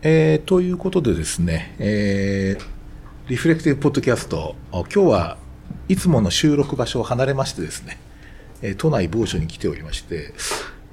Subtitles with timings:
[0.00, 2.64] えー、ということでですね、えー、
[3.28, 5.38] リフレクティブポッドキャスト、今日は
[5.88, 7.98] いつもの収録場所を離れましてですね、
[8.62, 10.34] えー、都内某所に来ておりまして、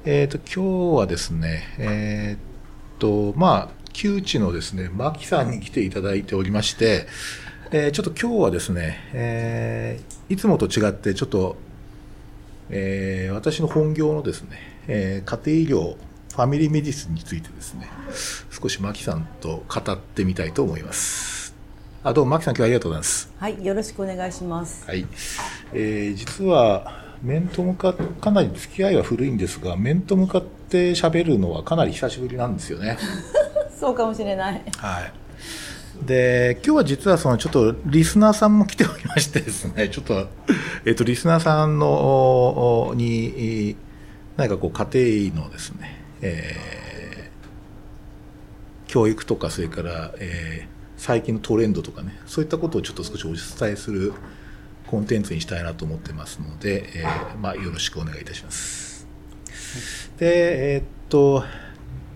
[0.05, 7.05] えっ、ー、と、今日はですね、えっ、と、まあ、旧知のですね、牧さんに来ていただいておりまして、
[7.69, 11.57] えー、ちょっと今日はですね、えー、いつもと違ってちょっと、
[12.71, 15.95] えー、私の本業のですね、えー、家庭医療
[16.35, 17.87] ファミリーメディスンについてですね、
[18.51, 21.55] 少し牧さんと語ってみたいと思います。
[22.03, 23.33] あ、どうも牧さん今日はありがとうございます。
[23.39, 24.85] はい、よろしくお願いします。
[24.85, 25.07] はい。
[25.71, 32.97] えー、実は、面と向かって、かなり付き合いは古いんですが、面と向かって喋るのはかなり久しぶりなんですよね。
[33.79, 34.61] そうかもしれない。
[34.77, 36.05] はい。
[36.05, 40.27] で、今日は実はそのちょっとリスナーさんも来ておりましてですね、 ちょっと、
[40.83, 43.77] えっ、と、リスナーさんの、に、
[44.35, 54.13] 何かこう家庭のですね、えー、教育とかそれから、えー、最近のトレンドとかねそういったことをちょっと少しお伝えする
[54.87, 59.07] コンテンツにしたいなと思ってますので、えー、まあ、よろしくお願いいたします。
[60.17, 61.43] で、えー、っと、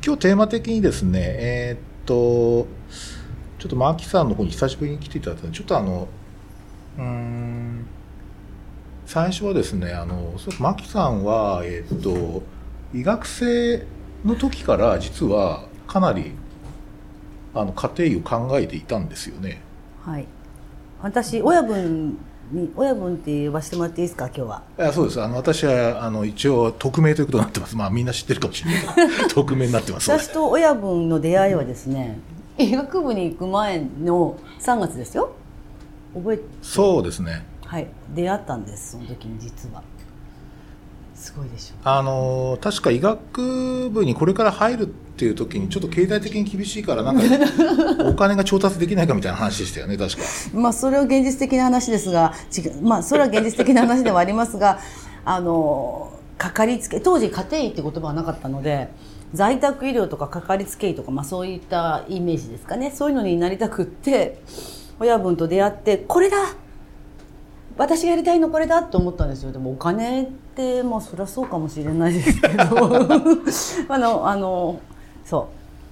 [0.06, 2.68] 今日テーマ的にですね、えー、っと、
[3.58, 6.08] ちょっとマーキさんの方に久しぶりに来ていただいたので、ちょっとあの、
[6.98, 7.86] うん、
[9.06, 12.44] 最初はですね、あの、マキさんは、えっと、
[12.94, 13.84] 医学生
[14.26, 16.32] の時から実はかなり
[17.54, 19.62] あの家庭医を考えていたんですよね。
[20.06, 20.26] はい。
[21.02, 22.18] 私親分
[22.52, 24.26] に親分って呼ばせてもらっていいですか？
[24.28, 24.64] 今日は。
[24.78, 25.22] いやそうです。
[25.22, 27.76] あの私はあの一応匿名ということになってます。
[27.78, 30.10] まあみんな知ってるかもしれないけど 匿名になってます。
[30.12, 32.20] 私と親分の出会いはですね、
[32.58, 35.32] 医学部に行く前の3月ですよ。
[36.14, 37.46] 覚えそうですね。
[37.66, 37.88] はい。
[38.16, 39.84] 出会ったんですその時に実は。
[41.20, 41.76] すごいでしょ。
[41.84, 47.24] あの確か医学部にこれから入るっていう時にちょっと経済的に厳しいからなんか
[48.08, 50.24] お金が調達できないかみたいな話でしたよね確か。
[50.54, 54.80] まあそれは現実的な話ですが違うまあそれは現実的な話ではありますが
[55.26, 58.88] あのかかりつけ当時家庭医って言葉はなかったので
[59.34, 62.92] 在宅医療とかかかりつけ医とか、まあ、そういったイメージですかね。
[62.96, 64.42] そういうのになりたくって
[65.02, 66.38] 親分と出会ってこれだ
[67.80, 69.54] 私がやりたいのこれだと思ったんですよ。
[69.54, 72.56] でもお金ってまあそりゃそうかもしれないですけど。
[73.88, 74.82] あのあの
[75.24, 75.48] そ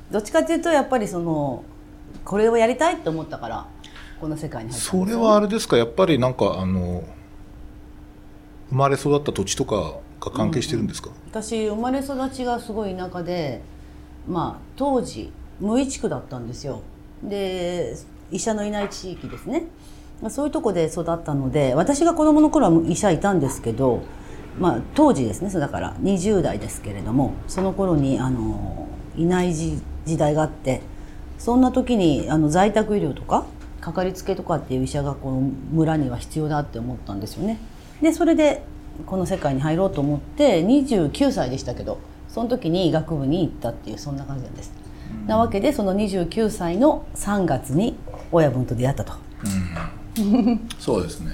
[0.10, 0.14] う。
[0.14, 1.64] どっちかっていうとやっぱりその
[2.26, 3.66] これをやりたいと思ったから
[4.20, 5.78] この世界に入ったそれはあれですか？
[5.78, 7.04] やっぱりなんかあの
[8.70, 13.62] 生まれ育った土地とかが関係してるんですか、うん、私生まれ育ちがすごい田舎で
[14.28, 15.32] まあ当時
[15.62, 16.82] 無医地区だったんですよ。
[17.24, 17.96] で
[18.30, 19.68] 医者のいない地域ですね
[20.30, 24.04] そういうとこで育ったので私が子供の頃は医者いたんですけど、
[24.60, 29.82] まあ、当時ですねだから20代ですけれどもその頃にあのいない時
[30.18, 30.82] 代があって
[31.38, 33.46] そんな時にあの在宅医療とか
[33.80, 37.60] かかりつけとかっていう医者がこの村には必要だって思ったんですよね。
[38.02, 38.64] でそれで
[39.06, 44.74] この世界に入ろうと思って29歳でしたけどその時に医学部に行ったっていうそんな感じなんです。
[45.28, 47.96] なわけでその29歳の3月に
[48.32, 49.14] 親分と出会ったと。
[49.14, 49.97] うん
[50.80, 51.32] そうですね。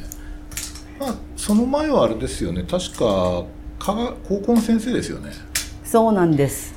[1.00, 2.64] まあその前はあれですよね。
[2.64, 3.44] 確か
[3.80, 5.32] 科学高校の先生ですよね。
[5.84, 6.74] そうなんです。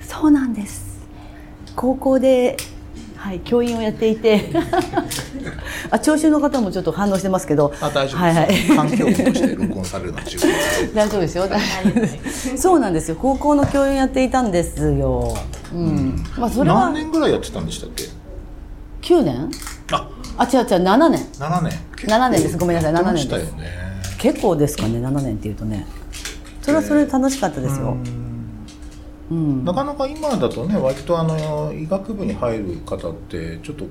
[0.00, 1.00] そうなんです。
[1.76, 2.56] 高校で
[3.22, 4.50] はい、教員をやっていて。
[5.90, 7.72] あ聴衆の方もちょっと反応してますけど。
[7.80, 10.24] あ大丈夫です、はいはい、環境音として録音されるのは
[10.92, 12.56] 大丈夫ですよ。
[12.56, 13.16] そうなんですよ。
[13.20, 15.36] 高校の教員やっていたんですよ、
[15.72, 18.08] うん、うん、まあ、それは何年ぐらいやってたんでしたっけ
[19.02, 19.50] ？9年？
[19.92, 21.20] ああ違う違う7年。
[21.38, 21.72] 7年。
[21.96, 22.58] 7年です。
[22.58, 23.68] ごめんなさい7年です、ね、
[24.18, 25.86] 結構ですかね7年っていうとね。
[26.62, 27.96] それはそれで楽しかったですよ、
[29.32, 33.90] うん、なかなか今だとね割とあの医学部に入る方ってちょっとこ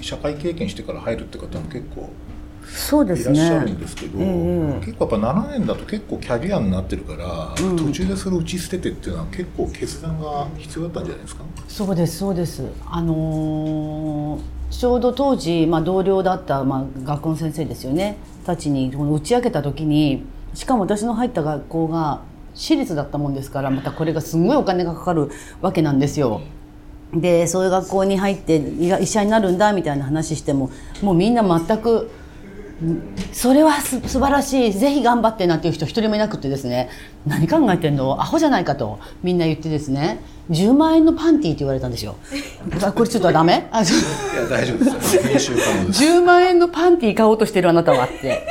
[0.00, 2.08] う社会経験してから入るって方も結構
[2.66, 11.44] そうですね、いらっしゃるんですけど、えー、結構やっぱ7年だと結構キャリアになってるから、うん、途中でそれを打ち捨ててっていうのは結構決断が必要だったんじゃないですか？
[11.68, 12.64] そうですそうです。
[12.86, 20.24] あのーちょうど当時、まあ、同僚だった、まあ、学校の先生ですよねたちに打ち明けた時に
[20.54, 22.22] しかも私の入った学校が
[22.54, 25.30] 私立だったもんですからまたこれがすごいお金がかかる
[25.60, 26.40] わけなんですよ。
[27.14, 30.70] でそういう学校に入って医者になるんだみたいな話しても
[31.02, 32.10] もうみんな全く
[33.32, 36.90] それはす素晴らしいぜひ頑張ってなんていう人一人もいなくてですね
[37.26, 38.20] 何考えてんの？
[38.20, 40.20] アホじゃないかとみんな言ってですね
[40.50, 42.16] 10万円のパンティーって言われたんですよ。
[42.94, 43.68] これちょっとダメ？
[43.72, 45.22] あいや大丈夫ですよ。
[45.22, 46.04] 編集可能です。
[46.04, 48.46] 10万円のパンティー買おうとしてるあなたはって。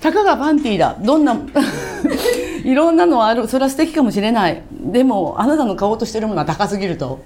[0.00, 0.96] たかがパンティーだ。
[0.98, 1.36] どんな、
[2.64, 3.46] いろんなのある。
[3.48, 4.62] それは素敵かもしれない。
[4.72, 7.20] でも、あなたの買おうとしてるものは高すぎると。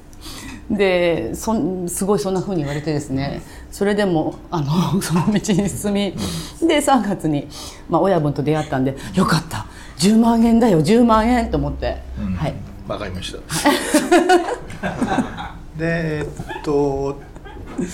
[0.71, 3.43] でそんすごいそんなふうに言われてですね。
[3.71, 6.15] それでもあの その道に進み
[6.67, 7.49] で3月に、
[7.89, 9.67] まあ、親分と出会ったんでよかった。
[9.99, 12.35] 10万円だよ10万円と思って、うん。
[12.35, 12.55] はい。
[12.89, 13.39] わかりました。
[15.79, 16.27] でえ
[16.61, 17.21] っと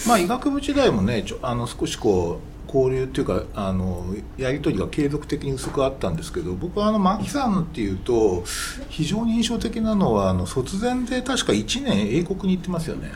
[0.06, 4.04] まあ医学部時代もねちょあの少しこう交流っていうかあの
[4.36, 8.44] やり取りが継続的に薄くあったんですけど僕はあの牧さんっていうと
[8.88, 13.10] 非常に印象的なのはあの卒前で確か1年英国に行ってますよね。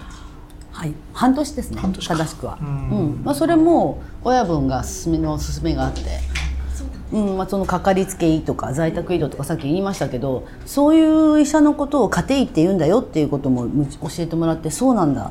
[0.73, 1.81] はい、半年ですね。
[1.81, 2.17] 半年か。
[2.17, 3.21] 正しくは、ううん。
[3.21, 6.01] んまあ、それも親分が勧めの勧めがあって、
[7.13, 7.37] うん。
[7.37, 15.31] まあ、そのかかりつけ医とか在宅医療とかさっき言いましたけどそういう医者のことを家庭医って言うんだよっていうこともむ教えてもらってそうなんだ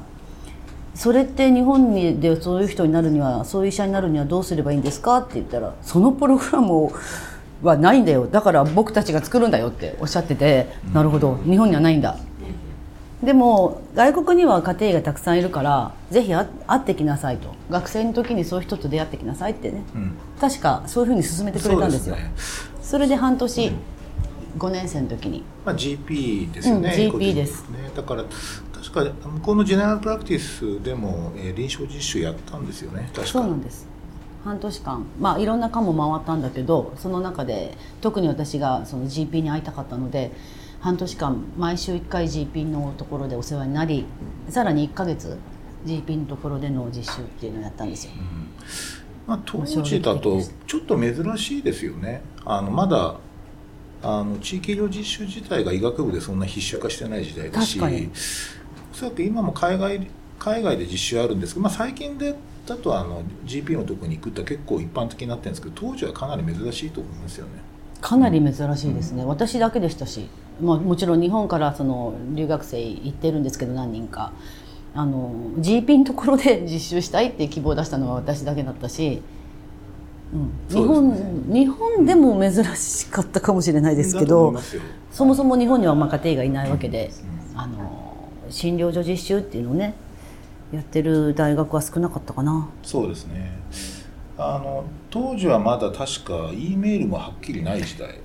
[0.96, 6.92] それって日本にでそういう人になるにはそういう医者になるにはどうすればいいんですかって言ったらそのプログラム
[7.64, 8.28] はないんだよ。
[8.28, 11.38] だから僕たちが作るんだよっておっしゃってて、なるほど。
[11.46, 12.18] 日本にはないんだ。
[13.24, 17.56] でも外国には家庭医がたくさんいるからぜひあ会ってきなさいと。
[17.70, 19.84] 学生の時にそういう人と出会ってきなさいってね、ん。
[20.40, 22.18] 確かそういうふうに勧めてくれたんですよ。
[22.82, 23.04] そね。
[23.04, 23.72] れで半年、
[24.58, 25.44] 5年生の時に。
[25.66, 27.64] まあ、GP ですよね、うん GP です。
[27.70, 27.90] ね。
[27.96, 28.26] だから
[28.94, 33.10] 確か向こうのジェネラルプラクティスでも、えー臨床実習やったんですよね。
[33.14, 33.26] 確か。
[33.26, 33.88] そうなんです。
[34.44, 35.06] 半年間。
[35.20, 40.32] まあいろんな科も回ったんだけどその中で特に私がその GP に会いたかったので
[40.82, 44.06] 半年間毎週1回 GP のところでお世話になり
[44.50, 45.38] さらに1ヶ月
[45.86, 48.12] GP のところでの実習っていうのをやったんですよ、
[49.26, 52.22] まあ、当時だとちょっと珍しいですよね。
[52.46, 53.16] あのまだ
[54.04, 57.80] あの地域医療実習自体が医学部でそんな必修化してない時代だし
[58.94, 60.08] おそらく今も海外
[60.38, 62.36] 海外で実習あるんですけど、まあ、最近で
[62.66, 67.52] だとあの GP のとこに行くって結構一般的になってるんですけど当時はかなり珍しいと思いますよね。
[68.02, 70.28] かなり珍しいですね、私だけでしたし、
[70.62, 74.32] まあ、もちろん日本からその留学生行ってるんですけど何人か。
[74.96, 79.24] あの GP のところで 実習したいって希望を出したのは私だけだったし、
[80.32, 81.62] うん、日本ね。
[81.62, 84.84] 日本でも珍しかったかもしれないですけどいますよ。
[85.12, 87.12] そもそも日本にはまあ家庭がいないわけで、
[87.56, 88.03] あの
[88.50, 89.94] 診療所実習っていうのをね
[90.72, 92.70] やってる大学は少なかったかな。
[92.82, 93.52] そうですね。
[94.38, 98.20] あの当時はまだ確か E メールもはっきりない時代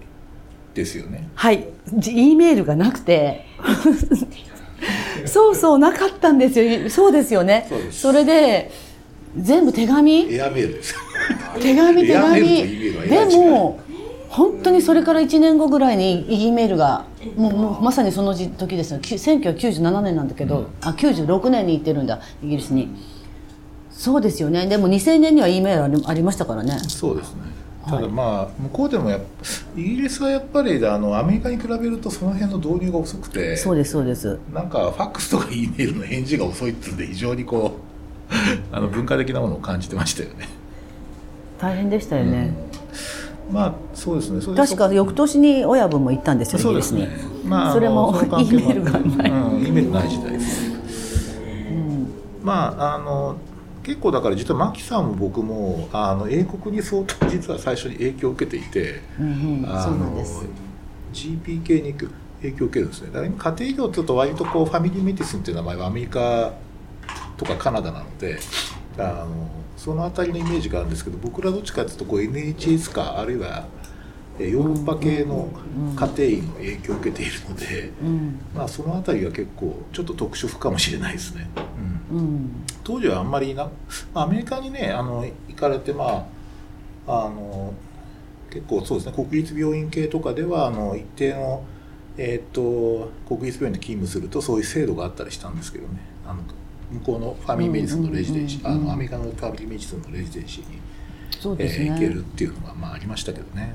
[0.72, 1.28] ですよね。
[1.34, 1.66] はい、
[2.06, 3.44] E メールがなくて。
[5.26, 6.88] そうそうなかったんですよ。
[6.88, 7.68] そうですよね。
[7.90, 8.70] それで
[9.36, 10.32] 全部手紙？
[10.32, 10.94] エアメールです。
[11.60, 12.60] 手紙手紙。
[12.60, 13.80] E でも
[14.28, 17.04] 本当にそれから1年後ぐらいに E メールが
[17.36, 22.88] もうもうまさにその時時ですよき1997年なんだけど、あ96年に行ってるんだイギリスに。
[23.90, 24.66] そうですよね。
[24.66, 26.78] でも2000年には E メールありましたからね。
[26.78, 27.42] そうですね。
[27.84, 29.19] ただまあ向こうでもや
[29.76, 34.38] イギリスはやっぱりあのアメリカに比べるとその辺の導入が遅くてそうですそうです。
[34.52, 37.78] なんかファックスとか E メールの返事が遅いっていうんで非常にこ
[38.30, 40.48] うあの文化的なものを感じてましたよね。
[41.58, 42.54] 大変でしたよね、
[43.50, 47.08] まあそうですね確か翌年に親分も行ったんですよそうですね。
[47.44, 50.78] まあそれもあのの 関係 E メールがないうん、E メールない時代ですね。
[52.42, 53.36] まああの
[53.82, 60.48] 結構だから実はマキさんも僕もあの英国に相当実は最初に影響を受けていて、うんうんあそうなんですの
[61.14, 63.06] GP 系に影響を受けるんですね。
[63.08, 66.52] だから今家庭医療っていうと割とこうファミリーメディスンっていう名前はアメリカ
[67.38, 68.38] とかカナダなので。
[68.99, 73.66] あのその辺りのイメージがあるんですけど僕らどっちかというとこう NHS かあるいは
[74.38, 75.49] えーヨーロッパ系の
[75.97, 78.40] 家庭医の影響を受けているので、うん。
[78.54, 81.50] まあ、その辺りは結構ちょっと特殊かもしれないですね、
[82.11, 82.18] うん。
[82.18, 82.64] うん。
[82.85, 83.64] 当時はあんまりな、
[84.14, 86.28] まあ、アメリカにねあの行かれてま
[87.06, 87.75] ああの
[88.50, 91.64] 結構そうですね国立病院系とかではあの一定の、
[92.16, 96.00] えー、と国立病院で勤務するとそういう制度があったりしたんですけどね。
[96.26, 96.42] あの
[96.92, 100.78] 向こうの family medicine の residency あのアメリカの family medicine の residency に、
[101.40, 103.75] そうですね、えー行けるっていうのが、まあ、ありましたけどね。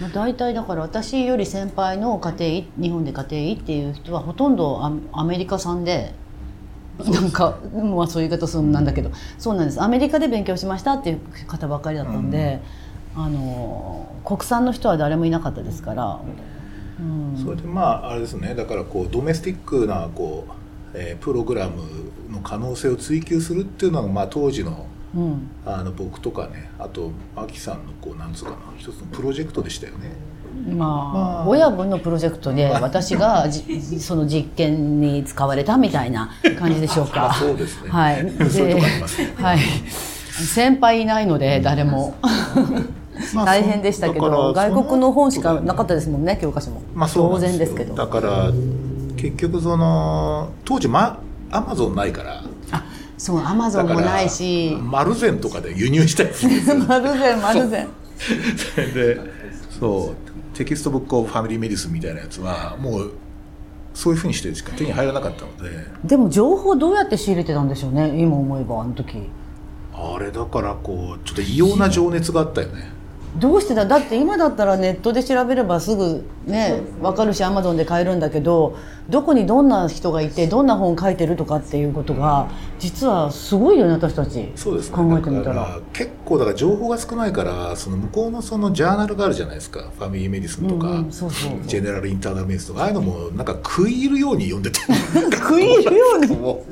[0.00, 6.14] まあ、大体だから私より先輩の家庭医日本で家庭医っていう人はほとんどアアメリカ産で
[6.98, 9.82] なんかまあそういう言い方するんだけど、そうなんです。
[9.82, 12.60] アメリカで勉強しましたっていう方ばっかりだったんで、
[13.14, 16.20] あの国産の人は誰もいなかったですから、
[17.00, 18.54] うん、それでまああれですね。
[18.54, 20.52] だからこうドメスティックなこう、
[20.94, 21.82] えープログラム
[22.30, 30.10] の可能性を追求するっていうのが、まあ、当時のうん、あの僕とかねあとマキさんのこうなんつうかな一つのプロジェクトでしたよね。
[30.68, 37.30] まあ、まあ親分のプロジェクトで私がじ その実験に使われたみたいな感じでしょうか。
[37.30, 38.32] あ そうですねはい。
[38.50, 39.58] そういうとこありでますねはい。
[40.30, 42.14] 先輩いないので誰も
[43.34, 46.80] まあ大変でしたけど、外国の本しかなかったですもんね教科書も。
[46.94, 47.94] まあ当然ですけど。
[47.94, 48.50] だから
[49.22, 52.42] 結局その当時まアマゾンないから。
[52.72, 52.84] あ
[53.16, 54.76] そうアマゾンもないし。
[54.80, 57.88] マルゼンとかで輸入したりする 丸善丸善。
[58.74, 59.20] それで
[59.78, 60.56] そう。
[60.58, 63.12] Textbook of Family Medicine みたいなやつはもう
[63.94, 65.70] そういうふうにしてしか手に入らなかったので。
[66.04, 69.30] でも情報どうやって仕入れてたんでしょうね今思えばあの時。
[69.94, 72.90] あれだからこうちょっと異様な情熱があったよね
[73.38, 73.86] どうしてだ？
[73.86, 78.76] だって今だったらネットで調べればすぐね分かるしアマゾンで買えるんだけど
[79.08, 82.48] どこにどんな人がいてどんな本書いてるとかっていうことが
[82.78, 84.52] 実はすごいよね私たち。
[84.54, 84.96] そうですね。
[84.96, 85.54] 考えてみたら。
[85.56, 89.90] ら結構だから情報が少ないからその向こうのそのジャーナルがあるじゃないですか。
[89.98, 91.02] Family Medicine とか、
[91.66, 92.82] ジェネラルインターナルメディスンとか。
[92.82, 94.80] ああいうのもなんか食い入るように読んでて。
[95.36, 96.36] 食い入るように？
[96.36, 96.64] も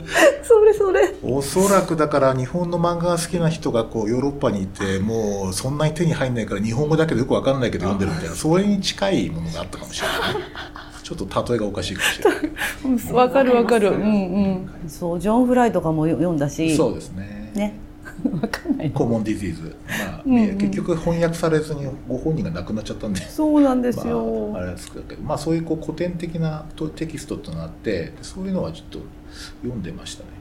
[0.43, 1.00] それそれ。
[1.23, 10.19] うおそらくだから日本の漫画が好きな人がこうヨーロッパにいてもうそんなに手に入んないから日本語だけどよくわかんないけど読んでるみたいなそれに近いものがあったかもしれない
[11.02, 13.12] ちょっと例えがおかしいかもしれない。
[13.12, 13.90] わかるわかる。
[13.90, 14.88] うんうん。
[14.88, 16.76] そうジョン・フライとかも読んだし。
[16.76, 17.50] そうですね。
[17.54, 17.75] ね。
[18.40, 18.90] わかんない。
[18.92, 20.59] コモンディジーズ、まあうんうん。
[20.59, 23.21] 結局翻訳されずにご本人が亡くなっちゃったんで。
[23.23, 26.64] そうなんですよ、まあ、あれですけど、まあ、そういうこう古典的な
[26.95, 29.00] テキストっていうのがあってそういうのはちょっと
[29.62, 30.39] 読んでましたね、うん、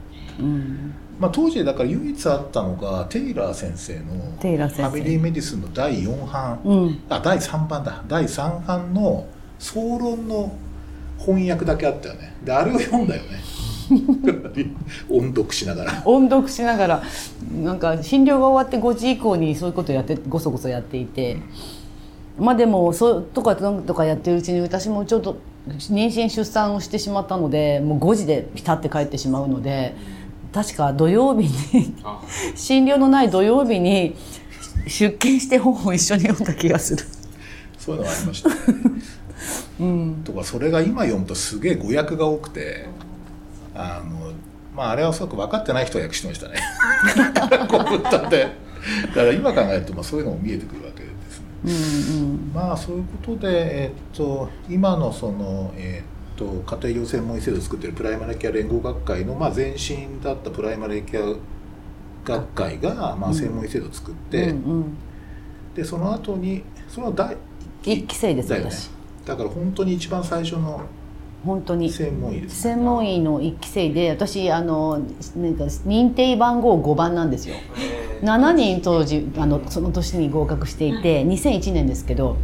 [1.20, 4.84] まあ、当時だから唯一あったのがテイラー先生のテイラー先生。
[4.84, 7.00] ファミリーメディスンの第4版、うん。
[7.10, 8.04] あ第3版だ。
[8.08, 9.28] 第3版の
[9.60, 10.56] 総論の
[11.18, 12.36] 翻訳だけあったよね。
[12.44, 13.30] であれを読んだよね。
[15.10, 16.02] 音読しながら。
[16.06, 17.04] 音読しながら。
[17.64, 21.38] なんか診療が終わって5時以降にそういうことやってごそごそやっていて。
[22.38, 29.94] まあでもそうとかとかやってるうちに私もちょっと妊娠出産をしてしまったのでもう5時でピタって帰ってしまうので
[30.54, 31.96] 確か土曜日に
[32.56, 34.16] 診療のない土曜日に
[34.88, 37.06] 出勤して本を一緒に読んだ気がする。
[37.78, 38.50] そういうのがありました。
[38.50, 38.56] ね、
[40.26, 42.88] とかそれが今読むとすげえ語訳が多くて
[43.76, 44.32] あの
[44.76, 46.60] まああれはおそらく分かってない人は訳してましたね。
[47.68, 48.48] コンピューターで
[49.08, 52.16] だから今考えるとまあそういうのも見えてくるわけですね。
[52.18, 52.52] うんうん。
[52.54, 61.36] まあそういうことで、えっと、今のその、えっと、家庭医療専門医制度を作っているプライマリケア連合学会の、まあ、前身だったプライマリケア
[62.24, 64.98] 学会が、まあ、専門医制度を作って、うんうん。
[65.76, 67.38] でその後にその第
[67.84, 68.72] 一期生ですだよね。
[68.72, 68.90] 私。
[69.26, 70.82] だから本当に一番最初の
[71.46, 71.90] 本当に。
[71.90, 75.00] 専門医です、専門医の一期生で私あの
[75.36, 77.56] なんか認定番号5番なんですよ。
[78.22, 82.36] 7人当時あのその年に合格していて2001年ですけど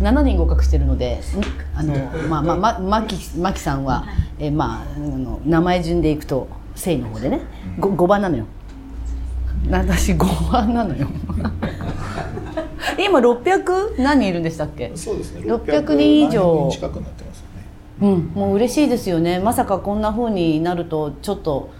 [0.00, 1.94] 7人合格してるのでんあの、
[2.28, 4.06] まあまあま、マキマキさんは、
[4.38, 7.40] えまあ、あの名前順でいくと生の方でね。
[7.78, 8.46] 5, 5番なのよ。
[9.70, 11.06] 私5番なのよ。
[12.98, 14.90] 今600何人いるんでしたっけ？
[14.94, 15.42] そうですね。
[15.42, 16.68] 600人以上。
[16.72, 17.66] 近くなってますよね。
[18.00, 19.38] うん、もう嬉しいですよね。
[19.38, 21.70] まさかこんな風になるとちょっと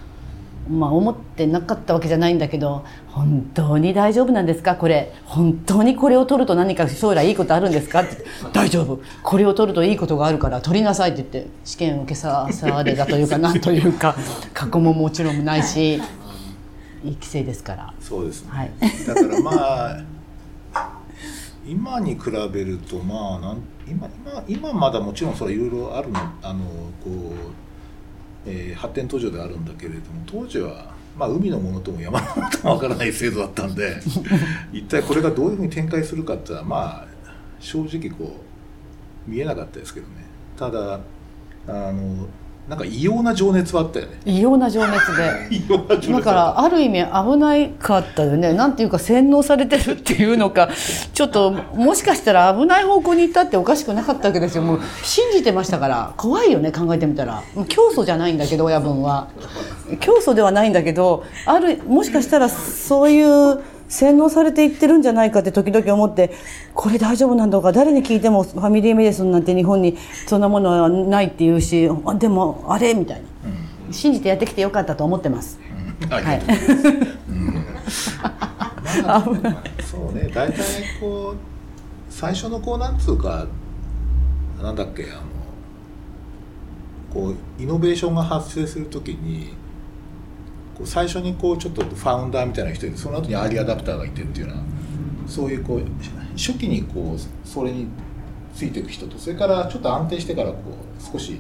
[0.70, 4.76] まあ思ってなかったわけじゃないんだけど本当に大丈夫なんですか？
[4.76, 5.12] これ。
[5.24, 8.02] 本当にこれを取ると何か将来いいことあるんですか？
[8.02, 8.24] って。
[8.52, 9.00] 大丈夫。
[9.22, 13.52] これを取るといいことがあるから取りなさいって言って試験を受けさされたというかな。
[13.54, 14.14] んというか。
[14.54, 16.00] 過去ももちろんないしいい
[17.14, 17.92] 規制ですから。
[18.00, 18.70] そうですね、はい。
[19.06, 20.00] だからまあ
[21.66, 23.58] 今に比べるとまあなん
[23.88, 26.60] 今今今まだもちろんそれいろいろあるのあの
[27.04, 27.69] こう、
[28.47, 33.97] えー発展途上ではあるんだけれども当時は、まあ、海のものとも山のものともわからない制度だったんで
[34.73, 37.06] 一体これがどういうふうに展開するかっていうのはまあ
[37.59, 38.40] 正直こ
[39.26, 40.12] う見えなかったですけどね。
[40.56, 41.00] ただ
[41.68, 42.26] あの
[42.69, 44.21] なんか異様な情熱はあったよね。
[44.25, 45.67] 異様な情熱で。
[46.12, 48.52] だからある意味危ないかったよね。
[48.52, 50.69] なんていうか洗脳されてるっていうのか。
[51.12, 54.62] ちょっともしかしたら危ない方向に行ったっておかしくなかったわけですよ。
[54.62, 56.12] もう信じてましたから。
[56.17, 57.43] 怖いよね考えてみたら。
[57.69, 59.26] 教祖じゃないんだけど親分は。
[59.99, 63.59] 教祖ではないんだけどあるもしかしたらそういう
[63.90, 66.30] 洗脳されていってるんじゃないかって時々思って
[66.75, 67.73] これ大丈夫なんだろうか？
[67.73, 72.94] 誰に聞いてもファミリーメディスンなんて日本にそんなものはないっていうしあでもあれ？
[72.94, 73.26] みたいな。
[73.92, 75.59] 信じてやってきてよかったと思ってます。
[76.02, 76.09] うん。
[76.09, 76.40] はい。
[79.82, 80.30] そうね。
[80.32, 80.59] 大体
[81.00, 81.37] こう
[82.09, 83.47] 最初のこうなんつうか
[84.62, 85.23] なんだっけあの
[87.12, 89.54] こうイノベーションが発生するときに
[90.84, 94.62] 最初にこうちょっと founder みたいな人でその後に early adopter がいてっていうような
[95.28, 95.82] そういうこう
[96.37, 97.87] 初期にこうそれに
[98.54, 100.56] ついていく人とそれからちょっと安定してからこ
[100.99, 101.38] う少し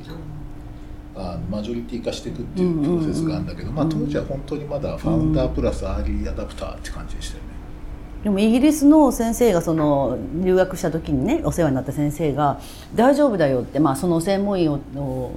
[1.16, 7.49] あマジョリティ化していくっていうプロセスがあるんだけど、まあ、当時は本当にまだ founder プラス early adopter って感じでしたよね。
[8.22, 12.60] でもイギリスの先生がその留学した時にねお世話になった先生が
[12.94, 14.78] 「大丈夫だよ」って、まあ、その専門医を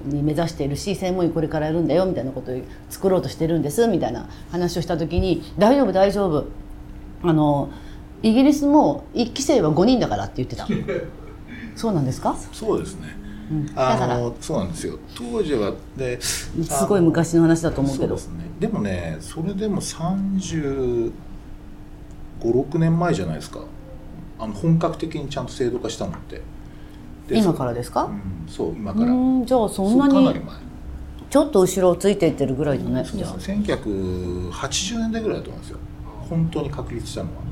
[0.05, 2.55] に目指しているし専門医これからやるんだよみたいなことを
[2.89, 6.45] 作ろうとしてるんですみたいな話をした時に「大丈夫大丈夫」
[7.23, 7.69] あの
[8.21, 10.67] イギリスも1期生は5人だからって言ってた。
[11.75, 12.35] そうなんですか？
[12.51, 13.07] そうですね、
[13.51, 14.15] うん、だから。
[14.15, 14.97] あのそうなんですよ。
[15.15, 16.51] 当時はです
[16.87, 18.15] ごい昔の話だと思うけど。
[18.15, 18.21] ね。
[18.59, 21.11] でもねそれでも35、
[22.51, 23.61] 6年前じゃないですか。
[24.39, 26.41] あの本格的にちゃんと制度化したのって。
[27.27, 29.11] で今からですか、うん、そう今うから。
[29.11, 30.55] んじゃあそんなにそうかなり前。
[31.29, 33.29] ちょっと後ろをついていってるぐらいだね、じゃあ。
[33.29, 35.77] そうですね1980年代ぐらいだと思うんですよ。
[36.29, 37.43] 本当に確立したのは。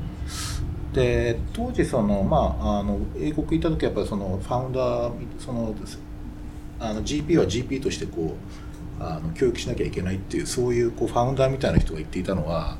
[0.92, 5.74] で当時そのまああの英国行った時はやっぱりそのファウンダーその
[6.78, 8.34] あの GP は GP としてこう
[9.04, 12.78] あの教育しなきゃいけないっていうそういうこうファウンダーみたいな人が言っていたのは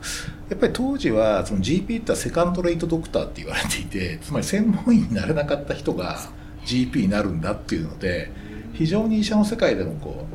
[0.49, 6.19] やっぱり当時はその GP ってセカンドレイトドクターって言われていてつまり専門医になれなかった人が
[6.65, 8.31] GP になるんだっていうので
[8.75, 10.27] 非常に医者の世界でもこ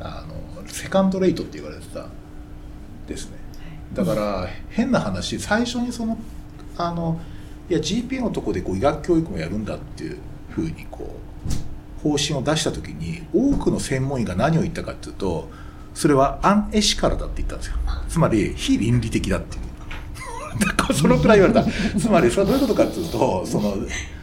[0.00, 2.06] うあのセカンドレイトって言われてた
[3.06, 3.38] ですね。
[3.94, 6.18] だから変な話最初にその
[6.76, 7.20] あの
[7.70, 10.18] いや GP のとこでこう医学教育もやるんだっていう
[10.50, 11.16] ふうにこ
[11.46, 11.67] う
[12.02, 15.48] 方針を出した時に多くの専門医が何を言ったかっていうと
[15.94, 17.76] それはアンエシカルだって言ったんですよ。
[18.08, 19.62] つまり非倫理的だっていう。
[20.64, 21.98] だからそのくらい言われた。
[21.98, 23.76] つまりそれはどういうことかっていうとその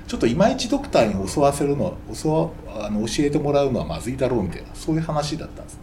[0.07, 5.79] ちょっといまいちドクターに教わせるの教わあの教えてもらうのはまずいだろうみたいなそういう話だったんです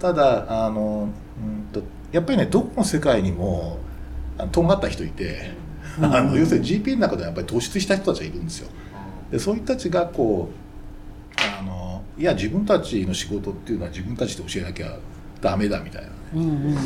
[0.00, 1.08] ただあの、
[1.42, 3.78] うんと、やっぱりねどこの世界にも
[4.38, 5.52] あのとんがった人いて、
[6.00, 8.68] あの要するに GP の中ではやっぱり突出した人たちがいるんですよ。
[9.30, 10.69] でそういう人たちがこう
[11.60, 14.98] あのいや自分たちの仕事っていうのは自分たちで教えなきゃ
[15.40, 16.14] ダメだみたいなね。
[16.34, 16.76] うんうん。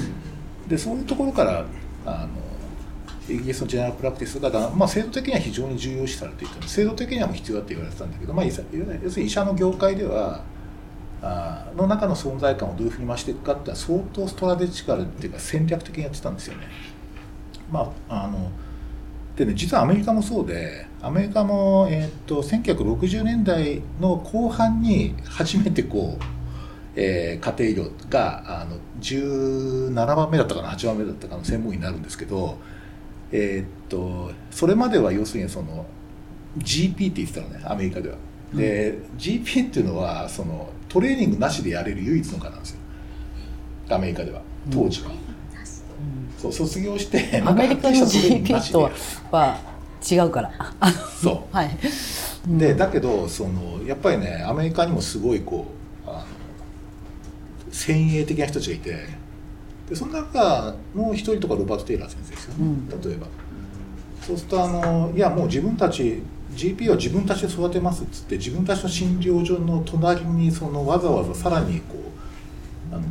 [0.69, 1.65] でそういうところから
[2.07, 2.29] あの
[3.29, 6.67] イギリスのジェネラルプラクティスがだ、まあ、制度的には非常に重要視されていた。
[6.69, 10.45] 制度的にはもう必要だって言われてたんだけど、まあ、要するに医者の業界では
[11.23, 16.67] あの中の存在感をどういうふうに増していくかっていうのは相当ストラテジカルっていうか戦略的にやってたんですよね。
[17.73, 18.51] まああの
[19.35, 26.25] でね実はアメリカもそうでアメリカも、えー、と1960年代の後半に初めてこう、
[26.97, 32.57] えー家庭医療があの17番目だったかな8番目だったかの専門医になるんですけど、
[33.33, 35.85] えーっとそれまでは要するにその
[36.57, 38.17] GP って言ってたのねアメリカでは。
[38.55, 42.79] で、GP っていうのはそのトレーニングなしでやれる唯一の科なんですよ。
[43.91, 44.41] アメリカでは
[44.71, 45.11] 当時は。
[46.39, 48.91] そう卒業してアメリカの GP と
[49.31, 49.74] は
[50.11, 50.53] 違うから。
[51.21, 51.55] そう。
[51.57, 51.71] はい。
[52.47, 55.67] でだけどそのやっぱりねアメリカにもすごいこ
[56.07, 56.25] うあの
[57.71, 58.91] 先鋭的な人たちがいて
[59.89, 63.01] でその中の一人とかロバート・テイラー先生ですよね、うん。
[63.01, 63.27] 例えば。
[64.21, 71.97] そうするとあのいやもう自分たち GP は自分たちで育てますっつって自分たちの診療所の隣にそのわざわざさらにこ
[72.93, 73.03] うあの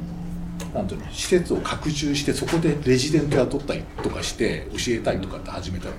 [0.73, 5.91] なんていうの施設を拡充してそこでレジデント雇ったりとかして教えたりとかって始めたの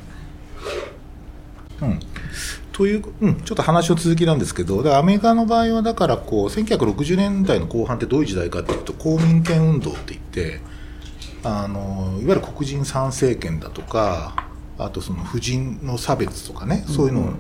[1.83, 2.01] うん、
[2.73, 10.61] という、うん、ちょっと話の続きなんですけど、でアメリカの場合はだからこう、1960年代の後半ってどういう時代かっていうと、公民権運動って言って、
[11.43, 17.31] あのいわゆる黒人参政権だとか、あとその婦人の差別とかね、そういうのを、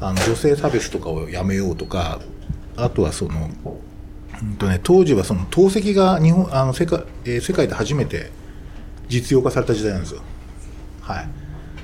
[0.00, 2.20] あの女性差別とかをやめようとか、
[2.76, 3.50] あとはその、
[4.42, 8.30] うんとね、当時はその透析が日本あの世界,、えー世界で初めて
[9.08, 10.22] 実用化された時代なんですよ。
[11.00, 11.30] はい、で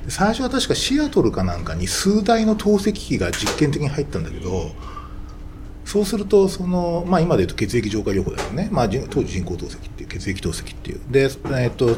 [0.08, 4.72] 最初は確かシアトルかなんかに数台の透析機が実験的に入ったんだけど
[5.84, 11.00] そうするとその、まあ、今でいうと血液浄化療法だよね、まあ、じ当時人工透析っていう血液透析っていう。
[11.10, 11.28] で、
[11.60, 11.96] えっと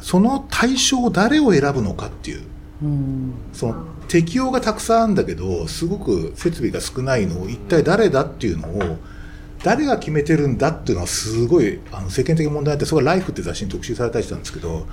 [0.00, 2.42] その対象を誰を選ぶのかっていう。
[2.82, 3.34] うん。
[3.52, 8.98] その適用がたくさんあるんだけどすごく設備が少ないのを一体誰だっていうのを
[9.64, 14.86] 誰が決めてるんだっていうのはすごいあの世間的問題あってそれが「ライフって雑誌に特集されたりしたんですけど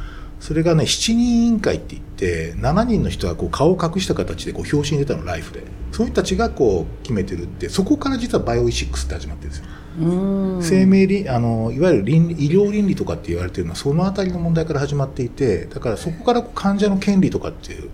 [0.43, 5.63] それがね7人委員会って言って7人の人がこう顔を隠した形でこう表紙に出たのライフで。
[5.93, 9.65] そういう人たちがこう決めてるってそこから実はバイオイシックスって始まってるんですよ。
[9.99, 10.63] うん。
[10.63, 17.91] 生命倫あのいわゆる倫理医療倫理とかって言われてるのはそのあたりの問題から始まっていてだからそこから患者の権利とかっていう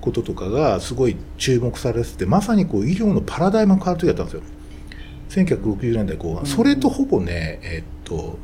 [0.00, 4.42] こととかがすごい注目されててまさにこう医療のパラダイムが変わる時だったんですよ。
[5.44, 6.46] 1960年代後半。
[6.46, 8.38] それとほぼねえっと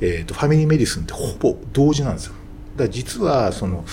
[0.00, 2.34] えっとファミリーメディスンってほぼ同時なんですよ。
[2.76, 3.84] だから実はその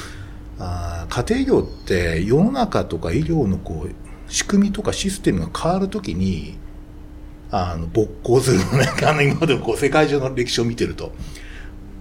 [0.60, 6.58] あ家庭医療って世の中とか医療のこう仕組みとかシステムが変わるときに
[7.52, 11.12] あの勃興するのねあの今までもこう世界中の歴史を見てると。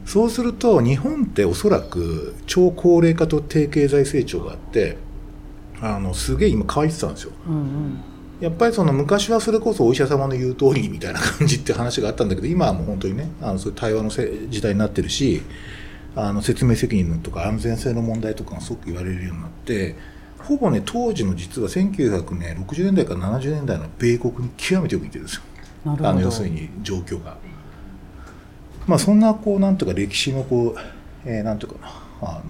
[0.06, 4.98] そうすると日本っておそらく超高齢化と低経済成長があって
[5.80, 7.32] あのすげえ今変わってたんですよ。
[7.46, 8.13] うんうん。
[8.44, 15.40] やっぱりその昔はそれこそお医者様の言う通りみたいな感じって話があったんだけど今はもう本当にねあのそういう対話のせ時代になってるし
[16.14, 19.96] あの説明責任とか安全性の問題とかがすごく言われるようになって
[20.40, 25.42] ほぼね当時の実は1960年代から70年代の米国に極めてよく似てるんですよ
[25.86, 27.38] あの要するに状況が。
[28.86, 30.78] まあそんなこうなんとか歴史のこう、
[31.24, 32.42] えーなんていうかなあの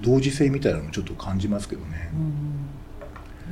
[0.00, 2.10] 同時性みたいなのもちょっと感じますけどね。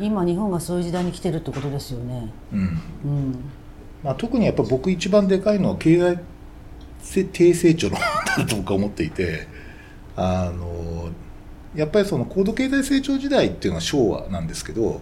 [0.01, 2.33] 今日本がそういう時代に来てるってことですよね。
[2.53, 2.61] うん。
[2.61, 3.45] うん。
[4.03, 6.21] まあ、特にやっぱ僕一番でかいのは経済
[7.01, 9.47] せ低成長のだと僕は思っていて
[10.17, 11.11] あの
[11.75, 15.01] やっぱりその高度経済成長時代っていうのは昭和なんですけど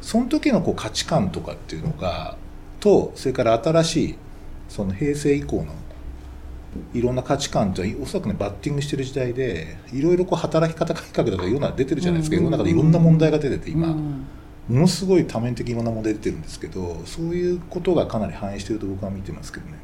[0.00, 2.36] その時のこう価値観とかっていうのが
[2.80, 4.14] とそれから新しい
[4.68, 5.72] その平成以降の
[6.92, 12.36] いろんな価値観というのはおそらくねバッティングしてる時代でいろいろこう働き方改革とかいろんなの出てるじゃないですか。
[12.36, 13.88] 世の中でいろんな問題が出てて今。
[13.88, 14.26] うん。
[14.68, 19.78] ものすごい多面的いろんな問題出てるんですけどそういうことがかなり反映してると僕は見てますけどね。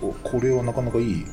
[0.00, 1.24] おこれはなかなかいい。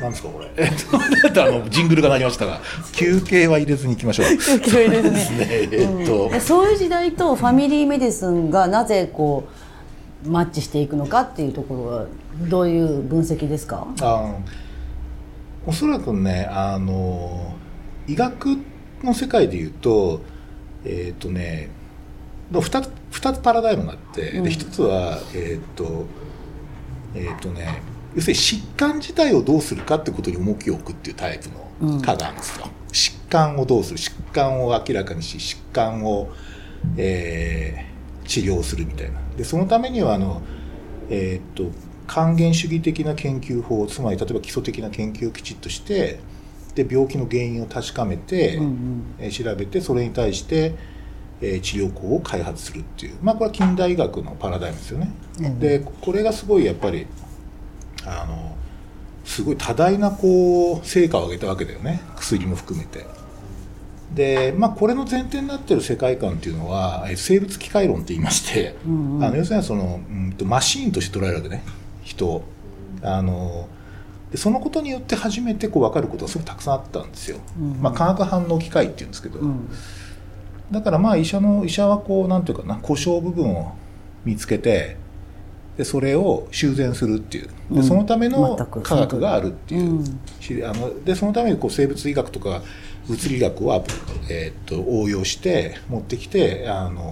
[0.00, 0.50] なんですかこれ。
[0.56, 2.60] えっとだってあのジングルが鳴りましたが
[2.92, 4.38] 休憩は入れずに行きましょう。
[4.38, 5.14] 休憩は入れずに。
[5.14, 5.46] ですね。
[5.50, 9.63] えっと、でそういう時代とファミリーメディスンがなぜこう
[10.24, 12.06] マッチしていくのかっていうところは
[12.48, 13.86] どういう分析ですか？
[14.00, 14.42] あの
[15.66, 17.54] おそらくねあの
[18.06, 18.56] 医学
[19.02, 20.20] の世界でいうと
[20.84, 21.70] えっ、とね
[22.52, 24.44] 2つ二つパラダイムがあって、うん。
[24.44, 26.06] で1つはえっ、と
[27.14, 27.82] えっ、とね
[28.14, 31.48] 要するに疾患自体をどうするかってことに重きを置くっていうタイプ
[31.84, 33.98] の科があるんですよ、疾患をどうする？
[33.98, 36.30] 疾患を明らかにし疾患を、
[36.96, 37.94] えー
[38.26, 40.42] 治療するみたいなでそのためにはあの
[41.10, 41.70] えーっと
[42.06, 46.20] 還元主義的な研究法つまり例えば基礎的な研究をきちっとして
[46.74, 50.74] で病気の原因を確かめて、うんうんえー調べてそれに対して、
[51.40, 55.12] えー治療法を開発するっていうまあこれは近代医学のパラダイムですよね。
[55.40, 57.06] うんでこれがすごいやっぱり
[58.04, 58.56] あの
[59.24, 63.06] すごい多大なこう成果を上げたわけだよね薬も含めて。
[64.14, 69.24] でまあこれの前提になってる世界観っていうのはえー生物機械論って言いまして、うんうん。
[69.24, 71.62] あの要するにその、うんとマシーンとして捉えるわけね。
[72.02, 72.44] 人を。
[73.02, 73.68] あの
[74.30, 77.82] でそのことによって初めてこう分かることがすごくたくさんあったんですよ、うんうん。
[77.82, 79.68] まあ、化学反応機械っていうんですけど、うん。
[80.70, 83.76] だからまあ医者の医者はこうなんていうかな故障部分を
[84.24, 84.96] 見つけて
[85.76, 87.50] でそれを修繕するっていう。
[87.70, 87.76] うん。
[87.76, 90.04] でそのための科学があるっていう、うん。
[90.40, 92.62] しあのでそのためにこう生物医学とか
[93.08, 93.84] 物理学を、
[94.30, 96.66] えーっと応用して持ってきて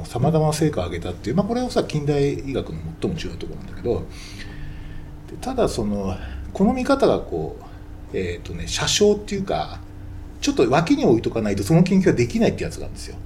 [0.04, 4.06] さまざまな成果を上げたっていう、まあ、これはさ近代医学の最も重要なところなんだけど
[5.30, 6.16] でただその
[6.52, 7.58] この見方がこ
[8.12, 9.80] う、えーっとね、車掌っていうか
[10.40, 13.16] ちょっと脇に置いとかないとその研究ができないってやつがあるんですよ。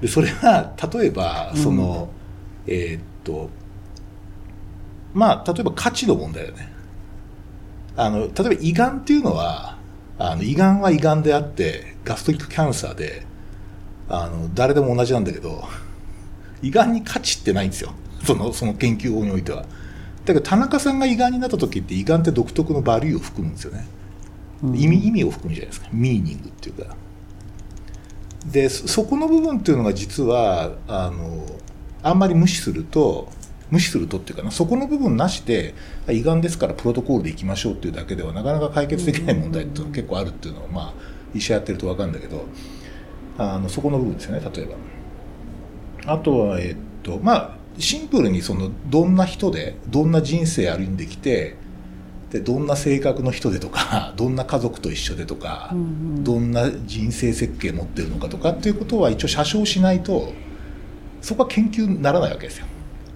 [0.00, 2.08] でそれは例えばその、
[2.66, 3.50] えーっと
[5.14, 6.72] まあ例えば価値の問題だよね。
[7.96, 9.78] あの例えば胃がんっていうのは
[10.18, 13.22] あの胃がんは胃がんであってガストリックキャンサーで
[14.08, 15.64] あの誰でも同じなんだけど
[16.62, 17.92] 胃がんに価値ってないんですよ。
[18.24, 19.62] そのその研究法においては。
[20.24, 23.86] だけど田中さんが胃がんになった時って胃がんって独特のバリューを含むんですよね、
[24.62, 25.88] 意味意味を含むじゃないですか。
[25.92, 26.96] ミーニングっていうか。
[28.46, 31.46] でそそこの部分っていうのが実はあの
[32.02, 33.28] あんまり無視すると
[33.70, 34.50] 無視するとっていうかな。
[34.50, 35.74] そこの部分なしで
[36.06, 42.44] あ胃がんですからプロトコールでいきましょうっていうだけではなかなか解決できない問題っていうのが結構あるっていうのはまあ医者やってると分かるんだけど
[43.38, 44.66] あのそこの部分ですよね例え
[46.06, 51.56] ばあとはえっとまあシンプルにそのどんな人でどんな人生歩んできて
[52.30, 60.32] でどんな性格の人でとか どんな家族と一緒でとか、うんうんどんな人生設計持ってるのかとかっていうことは一応写生しないと
[61.20, 62.66] そこは研究にならないわけですよ。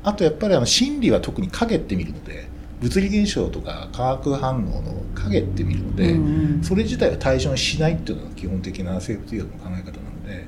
[0.03, 2.48] あとやっぱりあの心理は特に影って見るので
[2.81, 6.63] 物理現象とか化学反応の影って見るので、うんうん。
[6.63, 10.47] それ自体は対象にしないっていうのが基本的な生物医学の考え方なので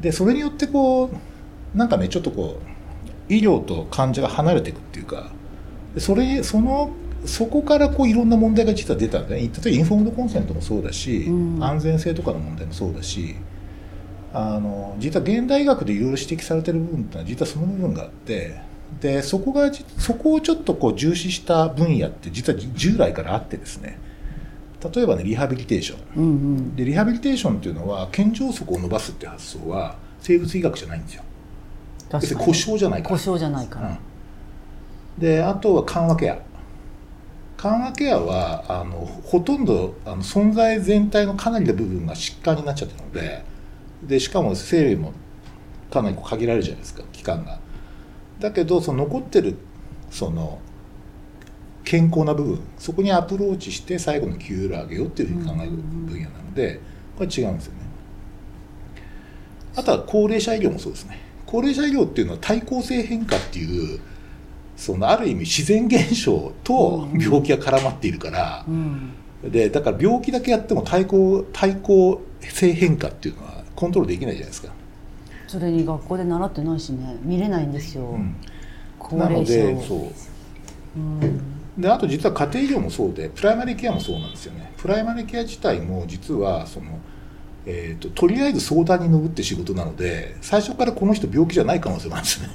[0.00, 1.10] でそれによってこ
[1.74, 2.60] うなんかねちょっとこ
[3.28, 5.30] う医療と患者が離れていくっていうか
[5.94, 6.90] でそれその
[7.24, 11.64] そこからこういろんな問題が実は出たんで、ね、例えばインフォームドコンセントもそうだし、うん。
[11.64, 13.36] 安全性とかの問題もそうだし
[14.34, 18.60] あの実は現代医学でいろいろ指摘されてる部分ってのは実はその部分があって
[19.00, 23.98] でそこがじそこをちょっとこう重視した分野って実は従来からあってですね。
[24.94, 25.98] 例えばねリハビリテーション。
[26.16, 26.28] うんう
[26.60, 26.76] ん。
[26.76, 31.24] でリハビリテーションっていうのは健常則を伸ばすって発想は生物医学じゃないんですよ。
[32.12, 32.46] 要確かに。
[32.46, 33.14] 故障じゃないから。
[33.16, 33.98] 故障じゃないから、うん。
[35.18, 36.38] であとは緩和ケア。
[37.56, 43.44] 緩和ケアはあのほとんどあの存在全体のかなりの部分が疾患になっちゃってるので
[44.02, 45.12] でしかも整備も
[45.92, 47.60] かなりこう限られるじゃないですか期間が
[48.42, 49.56] だけどその残ってる
[50.10, 50.58] その
[51.84, 56.80] 健康な部分そこにアプローチして最後の QL 上げようっていうふうに考える分野なので
[57.16, 57.78] これ違うんですよね。
[59.76, 61.18] あとは高齢者医療もそうですね。
[61.46, 64.00] 高齢者医療っていうのは対抗性変化っていう
[64.76, 69.12] そのある意味自然現象と病気が絡まっているから、うん。
[69.44, 74.72] でだから病気だけやっても対抗対抗性変化っていうのはコントロールできないじゃないですか、
[75.52, 77.18] それに学校で習ってないしね。
[77.22, 78.36] 見れないんですよ、うん。
[78.98, 80.98] 高齢者そう。
[80.98, 81.42] うん。
[81.76, 84.72] であと実は家庭医療もそうでプライマリーケアもそうなんですよね。
[84.78, 86.98] プライマリーケア自体も実はその、
[87.66, 92.48] えー、ととりあえず相談に乗るって仕事なので最初からこの人病気じゃない可能性もあるんですね。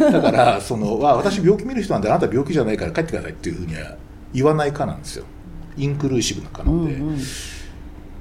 [0.10, 3.96] だからそのわ私病気見る人なんであなた病気じゃないから帰ってくださいっていうふうには
[4.32, 5.26] 言わないかなんですよ。
[5.76, 7.18] インクルーシブなかなので、うんうん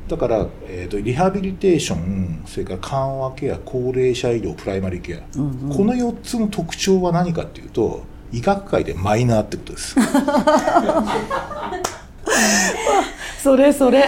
[0.09, 5.77] だから、えー、とリハビリテーションそれから緩和ケア高齢者医療プライマリーケア、うんうん。
[5.77, 9.95] この4つの特徴は何かっていうと医学界でマイナーってことです。
[13.41, 14.03] そ れそれ。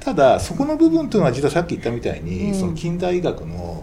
[0.00, 2.54] ただそこの部分というのは実はさっき言ったみたいに、うん。
[2.54, 3.82] その近代医学の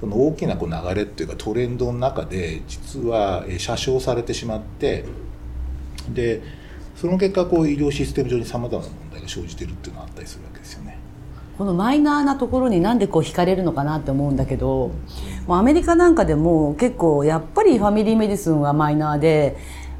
[0.00, 5.04] その大きなこう流れっていうかトレンドの中で実はえーされてしまって
[6.08, 6.63] で
[6.96, 10.98] その結果こう医療システム上にさまざまな問題が生じてるっていうのがあったりするわけですよね。
[11.58, 14.90] このマイナーなところになんでこう惹かれるのかなって思うんだけど
[15.46, 19.56] もうアメリカなんかでも結構やっぱりファミリーメディスンはマイナーで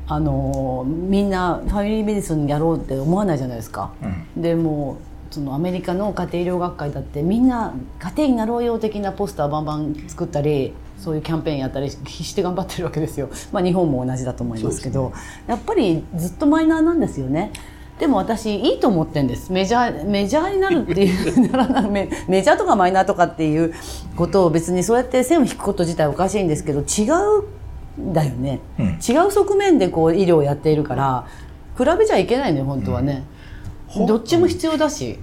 [0.09, 3.93] あのみんなファミリーメディスンやろうって思わないじゃないですか。
[4.03, 10.73] うんでもうそのアメリカの家庭医療学会だってみんな家庭医になろうよ的なポスターバンバン作ったり
[11.05, 15.13] そういうキャンペーンやったり必死で頑張ってるわけですよ、 まあ、日本も同じだと思いますけど
[15.47, 17.53] やっぱりずっとマイナーなんですよね。
[17.99, 19.53] でも私いいと思ってんです。
[19.53, 23.73] メジャーメジャーになるっていうならないメメジャーとかマイナーとかっていう
[24.17, 28.87] ことを別にそうやって線を引くこと自体おかしいんですけど違うんだよね、うん。
[28.87, 31.27] 違う側面でこう医療をやっているから
[31.79, 33.25] 比べちゃいけないのよ本当はね、
[33.87, 35.21] ほどっちも必要だし、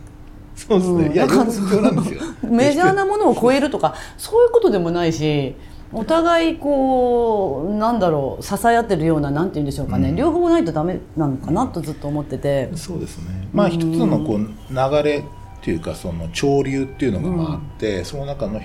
[0.56, 1.13] そうですね、うん。
[1.13, 2.22] いやなんですよ。
[2.44, 5.56] メジャーなものを超えるとかそういうことでもないし
[5.94, 10.16] お互いこうなんだろう支え合ってるようななんて言うんでしょうかね、うん。
[10.16, 13.50] 両方ないとダメなのかなとずっと思ってて、そうですね。
[13.52, 15.24] まあ一つのこう流れっ
[15.64, 18.62] ていうかその潮流っていうのがまああって、その中の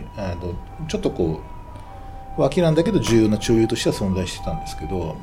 [0.89, 1.41] ちょっとこ
[2.39, 5.17] う脇なんだけど重要な潮流としては存在してたんですけど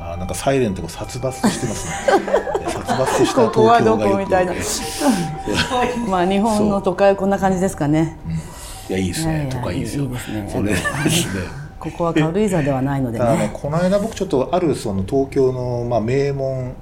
[0.00, 2.28] あーなんかサイレントが殺伐としてますね。
[2.68, 4.52] 殺伐としたここはど東京がよくこみたいな。
[6.10, 8.18] まあ日本の都会はこんな感じですかね
[8.88, 9.48] いやいいですね。
[9.52, 10.04] 都会いいですよ。
[10.04, 10.50] いいですね。
[10.50, 10.84] それです
[11.34, 11.42] ね。
[11.78, 13.50] ここは軽井沢ではないのでね。
[13.52, 16.74] この間僕ちょっとあるその東京の、まあ、名門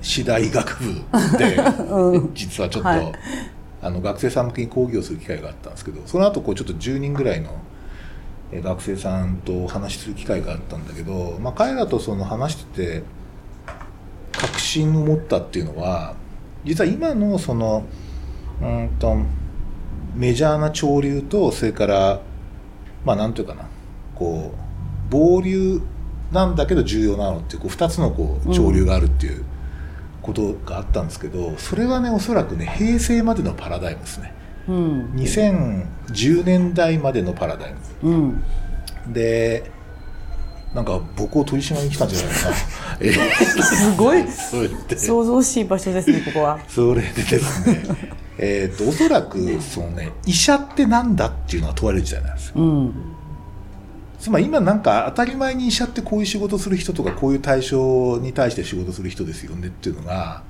[0.00, 1.58] 私大学部で、
[2.34, 3.12] 実はちょっと、はい。
[3.82, 7.50] あの学生さん向けに講義をする機会があったんですけどその後こうちょっと10人ぐらいの
[8.50, 13.02] え学生さんとお話しする機会があったんだけど、まあ、彼らとその話してて
[14.32, 16.14] 確信を持ったっていうのは
[16.64, 17.84] 実は今のその
[18.62, 19.18] うんと
[20.14, 22.20] メジャーな潮流とそれから
[23.04, 23.66] まあなんていうかな。
[24.14, 25.80] こう暴流
[26.32, 29.44] なんだけど重要なのっていうこう2つのこう潮流があるっていう
[30.22, 34.32] ことがあったんですけど、それはねおそらくね平成までのパラダイムですね。
[34.68, 35.10] うん。
[35.14, 38.10] 2010年代までのパラダイム。
[38.10, 38.14] う
[39.10, 39.12] ん。
[39.12, 39.70] で
[40.74, 42.56] なんか僕を取り締まりに来たんじゃないかな。
[43.00, 44.26] えすごい。
[44.28, 46.58] それで想像しい場所ですねここは。
[46.68, 47.82] それでですね。
[48.38, 52.54] えっとおそらくそのね医者ってなんだっていうのが問われる時代なんですよ。
[52.56, 52.94] うん。
[54.18, 60.42] つまり今なんか当たり前に医者ってこういう仕事する人とかこういう対象に対して仕事する人ですよねっていうのが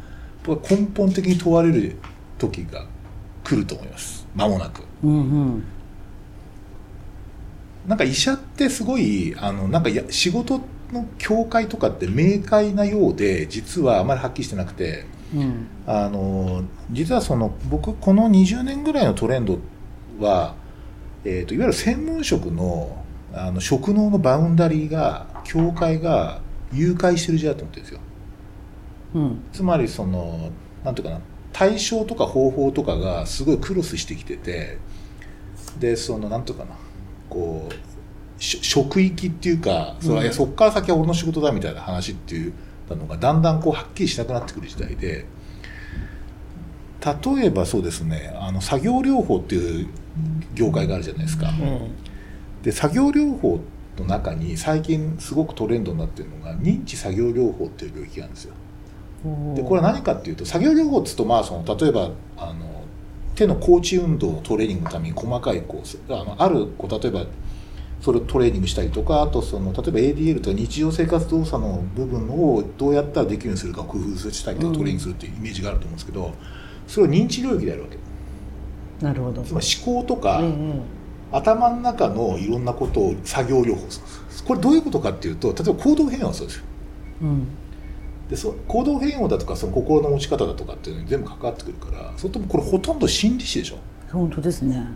[0.44, 1.96] 僕は根本的に問われる
[2.38, 2.86] 時が
[3.42, 4.26] 来ると思います。
[4.34, 4.84] 間もなく。
[5.02, 5.16] うんう
[5.56, 5.64] ん
[7.86, 10.60] なんか医者ってすごいあのなんかや仕事
[10.92, 15.66] の境界とかって明快なようで実はあまりはっきりしてなくてうん。
[15.86, 19.58] あの実はその僕この20年ぐらいのトレンド
[20.18, 20.54] は、
[21.24, 26.40] えー、といわゆる専門職のあの職能のバウンダリーが境界が
[26.72, 28.00] 誘拐してる時代だと思ってるんですよ。
[29.14, 29.44] うん。
[29.52, 30.52] つまりその
[30.84, 31.20] なんていうかな
[31.52, 34.78] 対象とか方法とかがすごいクロスしてきてて
[35.78, 36.76] でそのなんていうかな
[37.34, 42.52] こうし職域っていうかそれは、そっから先は俺の仕事だみたいな話っていう
[42.90, 45.26] のがだんだんこうはっきりしなくなってくる時代で
[47.04, 49.88] 例えばそうですねあの作業療法っていう
[50.54, 51.50] 業界があるじゃないですか、
[52.62, 53.60] で作業療法
[53.98, 58.54] の中に最近すごくトレンドになってるのが認知作業療法っていう領域があるんですよ。
[59.54, 62.83] でこれは何かっていうと作業療法っつうとまあその例えばあの
[63.34, 67.26] 手の高知運動のトレーニングのために細かいこうあのあるこう例えば
[68.00, 76.34] それをトレーニングしたりとかあとその例えば ADL とか日常生活動作の部分をどうやったらできるようにするか工夫したりとかトレーニングするっていうイメージがあると思うんですけど、
[76.86, 77.98] それを認知領域でやるわけ
[79.04, 79.42] なるほど。
[79.42, 80.82] つまり思考とか、うんうん。
[81.32, 84.00] 頭の中のいろんなことを作業療法す
[84.42, 86.64] るこれどういうことかっていうと例えば行動変容はそうですよ。
[87.22, 87.48] うん
[88.28, 93.76] でそ行動変容だとかその心の持ち方だとかっていうのに全部関わってくるからそれともこれほとんど心理師でしょ？
[94.10, 94.86] 本当ですね。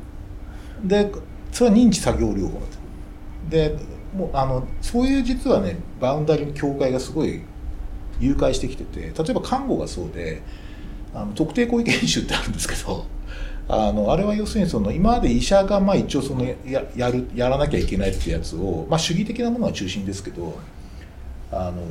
[0.84, 1.10] で
[1.52, 2.78] それは認知作業療法なんです
[3.50, 3.76] で
[4.16, 7.42] もうあのそういう実はねバウンダリーの境界がすごい
[8.20, 10.42] 誘拐してきてて例えば看護がそうで
[11.14, 13.04] あの特定行為研修ってあるんですけど
[13.68, 20.58] あのあれは要するにその今まで医者がまあ一応そのややるやらなきゃいけないってやつを、まあ、主義的なものが中心ですけど
[21.52, 21.82] あの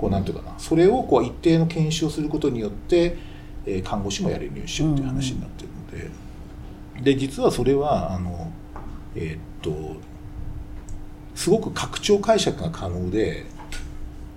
[0.00, 3.18] こうなんていうかなそれをこう一定の研修をすることによって、
[3.66, 8.50] えー看護師もやれるようにしようっていう話になってるので、で実はそれはあの
[9.14, 10.00] えーっと
[11.34, 13.44] すごく拡張解釈が可能で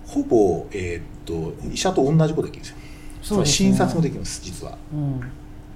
[0.05, 2.77] ほぼ、えーっと医者と同じことできるんですよ。
[3.21, 3.69] そうですね。
[3.69, 4.77] 診察もできます実は。
[4.93, 5.21] うん。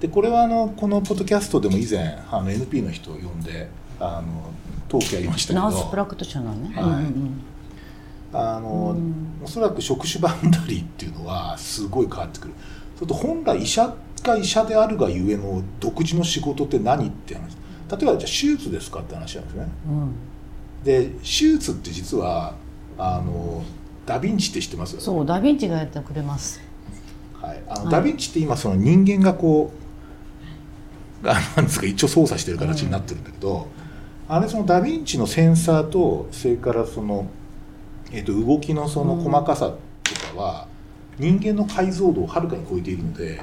[0.00, 4.52] でこれはあのこのポッドキャストでも以前あの NP の人を呼んであの
[4.88, 5.62] トークやりましたけど。
[5.62, 6.84] ナースプラクティショナーね、はい。
[6.84, 7.40] うんうん
[8.32, 8.96] あの、
[9.42, 12.54] おそらく職種バウンダリーっていうのはすごい変わってくる。
[12.96, 17.42] それと本来医者が医者であるがゆえの独自の仕事って何って話。
[17.50, 17.56] 例え
[17.90, 19.68] ばじゃあ手術ですかって話なんですね。
[19.86, 20.12] うん。
[20.84, 22.54] で手術って実は
[22.98, 23.62] あの
[24.04, 25.00] ダ・ヴィンチって知ってます？
[25.00, 26.60] そうダ・ヴィンチがやってくれます。
[27.40, 27.92] はい、あのはい。
[27.92, 29.72] ダ・ヴィンチって今その人間がこ
[31.22, 33.68] うがなんですか一応操作してる形になってるんだけど、
[34.28, 37.26] あれそのダ・ヴィンチのセンサーとそれからその、
[38.12, 40.68] えっと動きのその細かさとかは、
[41.18, 43.40] 人間の解像度をはるかに超えているので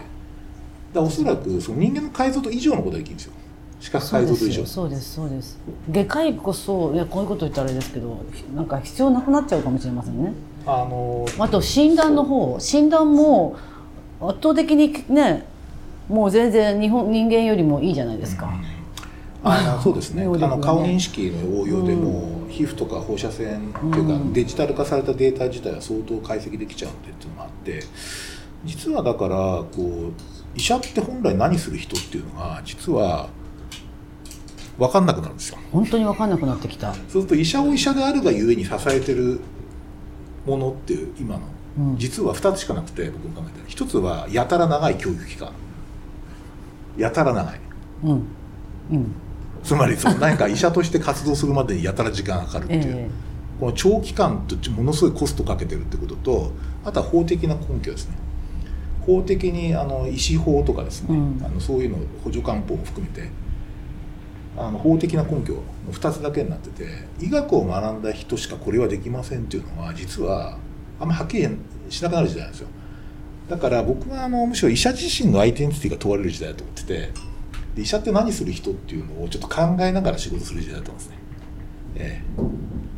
[0.93, 3.33] だおそらくその人間の解像度以上のことができるんですよ。
[3.81, 4.65] 視覚解像度以上。
[4.65, 5.59] そうですそうです
[5.91, 8.23] 外科医こそいやこういうこと言ったらあれですけど
[8.55, 10.33] なんか必要なくなっちゃうかもしれませんね。
[10.65, 13.57] あのあと診断の方診断も
[14.21, 15.45] 圧倒的にね
[16.07, 18.53] もう全然日本人間よりもいいじゃないですか、
[19.47, 20.23] あの そうですね。
[20.23, 24.33] あの顔認識の応用でも、皮膚とか放射線っていうか、うん。
[24.33, 27.83] デジタル化されたデータ自体は相当解析できちゃうんでっていうのがあって
[28.65, 33.29] 実はだからこう医者って本来何する人っていうのが実は
[34.79, 35.57] 分かんなくなるんですよ。
[35.71, 39.39] 本当に分かんなくなってきた、そうすると医者を医者であるがゆえに支えてる
[40.45, 41.41] ものっていう今の
[41.77, 45.51] うん、実は2つしかなくて僕の考えてる一つはやたら長い教育期間。
[46.97, 47.59] やたら長い。
[48.03, 48.11] うん。
[48.91, 49.15] うん
[49.65, 53.09] つまりその何か医者として活動するまでにやたら時間がかかるっていう、え
[53.59, 56.51] この長期間とものすごいコストかけてるってことと
[56.83, 58.15] あとは法的な根拠ですね。
[59.01, 61.45] 法的にあの医師法とかですね、うん。
[61.45, 63.29] あのそういうの補助官法も含めて。
[64.57, 66.87] あの法的な根拠の2つだけになってて
[67.19, 70.57] 医学を学んだ人しかこれはできませんっていうのは実は
[70.97, 71.47] あんまりはっきり
[71.89, 72.69] しなくなる時代なんですよ。
[73.49, 77.09] だから僕はあのむしろ医者自身のアイデンティティが問われる時代だと思ってて
[77.75, 81.17] で医者って何する人っていうのをちょっと考えながら仕事する時代だと思うんですね、
[81.97, 82.23] え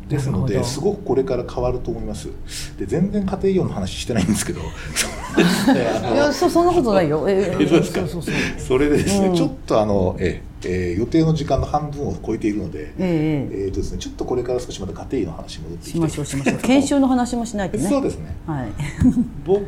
[0.08, 2.28] え、ですのですごくこれから変わると思います。
[2.78, 4.60] で全然家庭医療の話してないんですけど。
[4.60, 7.66] そうですねあのいやそそんなことないよ、ええ。
[7.68, 8.06] そうですか？
[8.58, 9.34] それでですね、うん。
[9.34, 16.58] ちょっとあの、えええー予定の時間の半分を超えているので、ええええーとですね、ちょっとこれから少しまた家庭医の話に戻っていきましょうしましょう。
[16.58, 17.88] 研修の話もしないとね。
[17.88, 18.34] そうですね。
[18.46, 18.68] はい。
[19.44, 19.62] 僕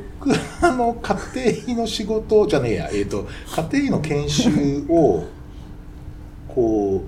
[0.62, 1.16] あの家
[1.66, 3.28] 庭医の仕事じゃねえや、えー、と
[3.72, 5.24] 家庭医の研修を
[6.48, 7.04] こ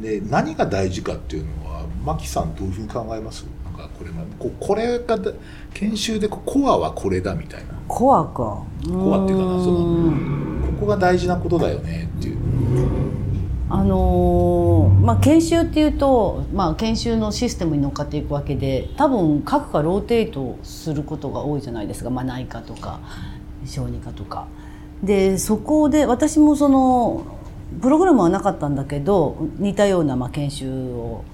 [0.00, 3.44] ね、何が大事かっていうのは牧さんどういうふうに考えます？
[3.64, 5.32] なんかこれこうこれがだ
[5.72, 7.74] 研修でこうコアはこれだみたいな。
[7.88, 8.32] コアか。
[8.32, 8.64] コ
[9.14, 10.60] アっていうかなそのうん。
[10.78, 12.36] ここが大事なことだよねっていう
[13.74, 23.00] あのーまあ、研修っていうと、まあ、研修のシステムに乗っかっていくわけで多分各科ローテートすることが多いじゃないですか、まあ、内科とか
[23.66, 24.46] 小児科とか。
[25.02, 27.26] でそこで私もその
[27.82, 31.24] プログラムはなかったんだけど似たようなまあ研修を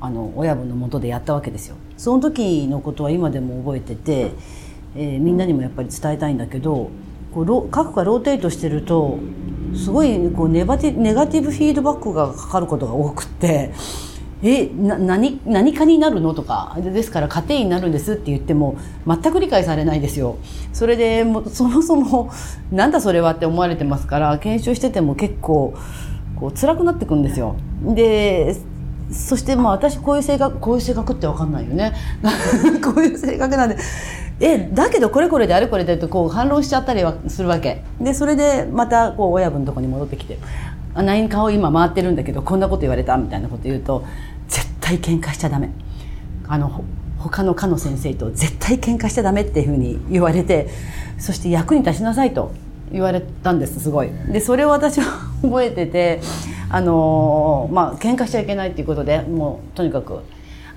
[0.00, 1.76] あの親分のもとでやったわけですよ。
[1.96, 4.32] その時のことは今でも覚えてて、
[4.96, 6.90] えーみんなにもやっぱり伝えたいんだけど
[7.32, 9.20] こうロ各科ローテートしてると
[9.76, 13.72] すごいこうネバティネガティブフィードバックがかかることが多くって
[14.42, 20.36] 「えな何何科になるの?」とかですから家庭医になるんですって言っても全く理解されないですよ。
[20.72, 22.30] それでもうそもそも
[22.70, 25.74] なんだそれはって思われてますから研修してても結構
[26.36, 27.54] こう辛くなってくんですよ。
[27.94, 28.56] で
[29.10, 31.92] そしてまあ私こういう性格こういう性格って分かんないよね
[32.82, 33.76] こういう性格なんで
[34.44, 37.84] えだけどこれこれであれこれでとこう反論しちゃったりはするわけ。
[38.00, 40.38] でそれでまたこう親分のとこに戻ってきて
[40.94, 44.04] 「あ何顔今回ってるんだけどこんなこと言われた」みたいなこと言うと
[44.48, 45.70] 絶対喧嘩しちゃダメ。
[46.48, 46.84] あの
[47.18, 50.68] 他の科の先生と絶対喧嘩しちゃダメっていうふうに言われて
[51.18, 52.50] そして役に立ちなさいと
[52.90, 54.10] 言われたんですすごい。
[54.32, 55.04] でそれを私は
[55.40, 56.20] 覚えてて
[56.68, 60.18] あのまあ喧嘩しちゃいけないっていうことでもうとにかく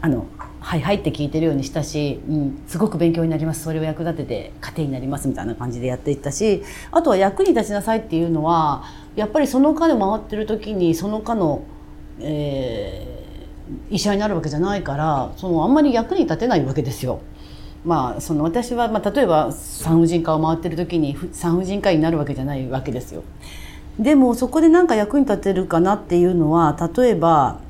[0.01, 0.27] あの
[0.65, 8.83] はいはいって聞いてるようにしたし、うん、すごく勉強になりますそれを役立てて家庭になりますみたいな感じでやっていったしあとは役に立ちなさいっていうのは
[9.15, 11.63] やっぱりその科で回ってる時にその科の、
[12.19, 17.21] えー、医者になるわけじゃないからそのあんまり役に立てないわけですよ。
[17.83, 23.23] まあ、その私は、まあ、例えば産婦人科を回ってる時に産婦人科医になるわけじゃないわけですよ。
[23.99, 27.61] でもそこで何か役に立てるかなっていうのは例えば、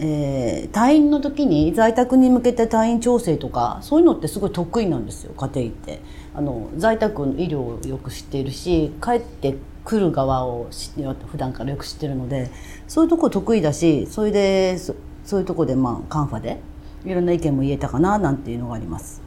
[0.00, 6.00] えー、退院の時に在宅に向けて退院調整とかそういうのってすごい得意なんですよ家庭って。
[6.38, 12.48] あの在宅の医療をよく知っているし帰ってくる側を普段からよく知ってるので
[12.86, 14.94] そういうとこ得意だしそれでそ
[15.36, 16.60] ういうとこでまあカンファで
[17.04, 19.20] いろんな意見も言えたかななんていうのがあります。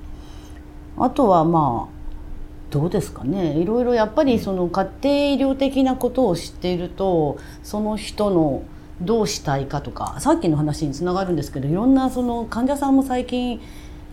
[0.97, 2.01] あとはまあ
[2.69, 5.15] どうですかねいろいろやっぱりその家庭
[5.49, 8.63] 医療的なことを知っているとその人の
[9.01, 13.61] どうしたいかとかさっきの話につながるんですけどいろんなその患者さんも最近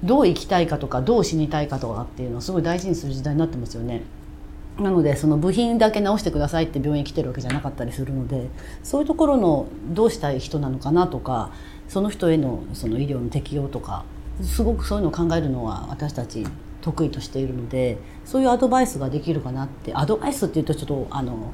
[0.03, 4.03] どう生きたいかとかどう死にたいかとかっていうのをすごい大事にする時代になってますよね。
[4.79, 8.49] なのでその部品だけ直してくださいって病院来てるわけじゃなかったりするので
[8.85, 11.51] そういうところのどうしたい人なのかなとか
[11.89, 14.05] その人へのその医療の適用とか
[14.41, 16.47] すごくそういうのを考えるのは私たち
[16.81, 21.53] 得意としているのでそういうアドバイスができるかなってアドバイスっていうとちょっとあの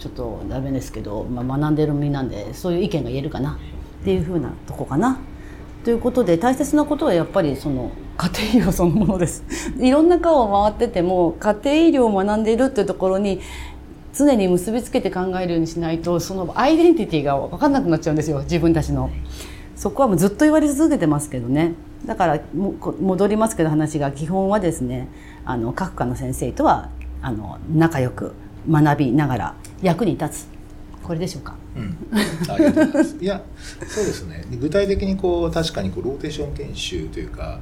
[0.00, 3.58] ちょっとダメですけど、まあ、学んでる身なんでそういう意見が言えるかな
[4.00, 5.20] っていうふうなとこかな。
[5.84, 9.44] ということで大切なことはやっぱりその家庭医療そのものです。
[9.78, 13.40] いろんな科を回ってても家庭医療を学んでいるっていうところに
[14.14, 19.10] 常に結びつけて考えるようにしないとそのアイデンティティが分かんなくなっちゃうんですよ自分たちの。
[19.76, 21.74] そこはもうずっと言われ続けてますけどね。
[22.06, 25.08] だから戻りますけど話が基本はですね
[25.44, 26.88] あの各科の先生とは
[27.22, 28.32] あの仲良く
[28.68, 30.60] 学びながら役に立つ。
[31.02, 31.96] これでしょうか、うん、
[32.48, 33.16] ありがとうございます。
[33.20, 33.42] いや
[33.88, 34.44] そうですね。
[34.60, 37.58] 具体的にこう確かにこうローテーション研修というか、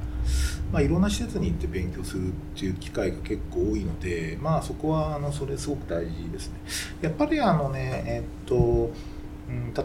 [0.71, 6.59] まあ、いろんな施設に行って勉強するっていう機会が結構多いのでまあそこはあのそれすごく大事ですね。
[7.01, 8.91] やっぱりあのねえっと、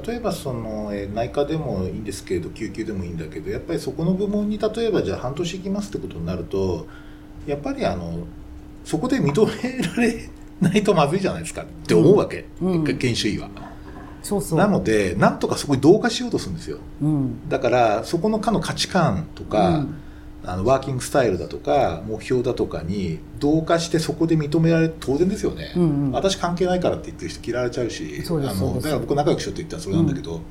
[0.06, 6.86] 例えばその、内科でもいいんですけれど救急でもいいんだけどやっぱりそこの部門に例えばじゃあ半年行きますってことになると
[7.46, 8.26] やっぱりあの
[8.84, 10.28] そこで認められ
[10.60, 13.48] ないとまずいじゃないですかって思うわけ、うん、研修医は。
[14.22, 14.58] そうそう。
[14.58, 19.86] なのでなんとかそこに同化しようとするんですよ、うん、だからそこの科の価値観とか、
[20.46, 30.42] あのワーキングスタイルだとか目標だとかに同化してそこで認められ当然ですよね、うんうん、私関係ないからって言ってる人嫌われちゃうしあのだから僕仲良くしようって言ったらそれなんだけど、うん、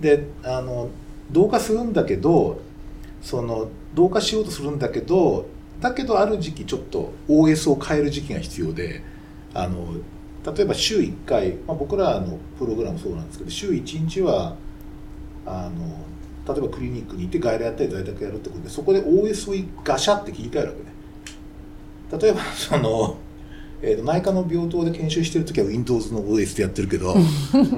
[0.00, 0.88] であの
[1.32, 2.60] 同化するんだけど
[3.22, 5.48] その同化しようとするんだけど
[5.80, 9.02] だけどある時期ちょっと OS を変える時期が必要で
[9.54, 9.94] あの
[10.54, 14.56] 例えば週1回、まあ、僕らのプログラムそうなんですけど週1日は
[15.46, 16.04] あの
[16.54, 20.94] 例えばクリニックに行って外来やったり在宅やるってことでそこで OS をガシャって切り替えるわけね。
[22.20, 23.16] 例えばその、
[23.80, 27.14] えー、と内科の病棟で研修してる時は Windows の OS でやってるけど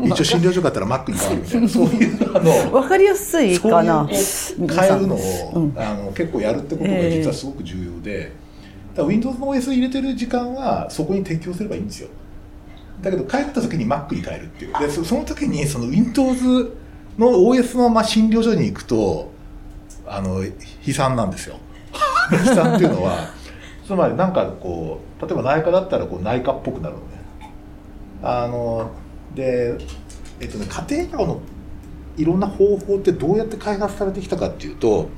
[0.05, 1.69] 一応診療所があったら Mac に変わるみたいな。
[1.69, 2.71] そういうあの。
[2.83, 4.07] 分かりやすいかな。
[4.07, 8.33] 変えるのを、うん、あの結構やるってことが実はすごく重要で、
[8.97, 12.09] えー、Windows の OS 入れてる時間はそこに適用すればいいんですよ。
[13.03, 14.79] だけど帰った時に Mac に変えるっていう。
[14.79, 16.77] でその時にその Windows
[17.19, 19.31] の OS のまあ診療所に行くと
[20.07, 21.59] あの悲惨なんですよ。
[22.33, 23.31] 悲惨っていうのは
[23.87, 27.07] つまりなんかこう例えば内科だったらこう内科っぽくなるのね。
[28.23, 28.91] あの
[29.35, 29.77] で
[30.41, 31.41] えっとね家庭医の
[32.17, 35.11] いろんな方法ってどうやって開発されてきたかっていうと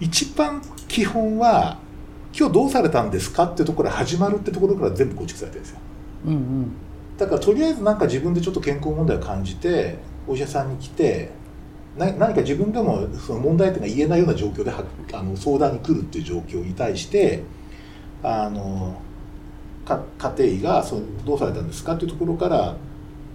[0.00, 1.78] 一番基本は
[2.36, 5.78] 今日どうされたんですかってところから始まるってところから全部構築されてるんですよ、
[6.26, 6.72] うんうん、
[7.16, 11.30] だからとりあえずなんか自分でちょっと健康問題を感じてお医者さんに来て
[11.96, 17.42] 何か自分でもその問題点が言えないような状況であの相談に来るっていう状況に対して
[18.22, 19.00] あの
[19.84, 22.76] 家庭医がそのどうされたんですかっていうところから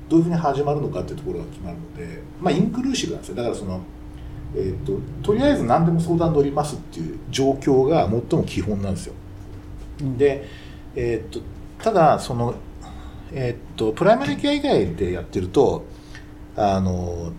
[0.07, 3.35] どういうふうに始まるのかっていうところが決まるので、まあ、インクルーシブなんですよ。
[3.35, 3.81] だからその、
[4.55, 9.13] えーと、とりあえず何でも相談乗りますっていう状況が最も基本なんですよ。
[10.01, 10.47] うん、で、
[10.95, 11.41] えーと、
[11.83, 12.55] ただその、
[13.33, 15.85] えーと、とプライマリケア以外でやってると
[16.55, 17.33] あの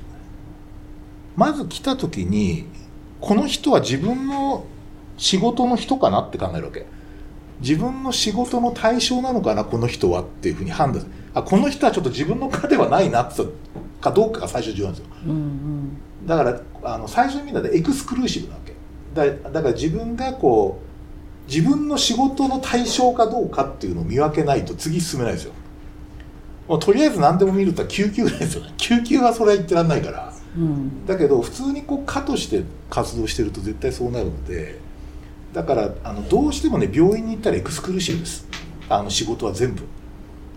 [1.36, 2.66] まず来た時に
[3.20, 4.66] この人は自分の
[5.16, 6.86] 仕事の人かなって考えるわけ。
[7.60, 13.42] 自分の仕事の対象なのかなこの人はっていうふうに判断あこの人はちょっと自分の課ではないなって
[14.00, 15.75] かどうかが最初重要なんですよ、うんうん、
[16.26, 18.74] だからあの最初に見たらエクスクルーシブなわけ。
[19.14, 25.52] だだから自分がこう自分の仕事の対象かどうかっていうのを見分けないと次進めないですよ。
[26.68, 28.64] もうとりあえず何でも見ると救急ぐらいですよ。
[28.64, 34.80] ね 救急はそれは言ってらんないから、うん、だけど普通にこう課として活動してると絶対そうなるので
[35.52, 38.46] だからあのどうしてもね病院に行ったらエクスクルーシブです。
[38.88, 39.82] あの仕事は全部。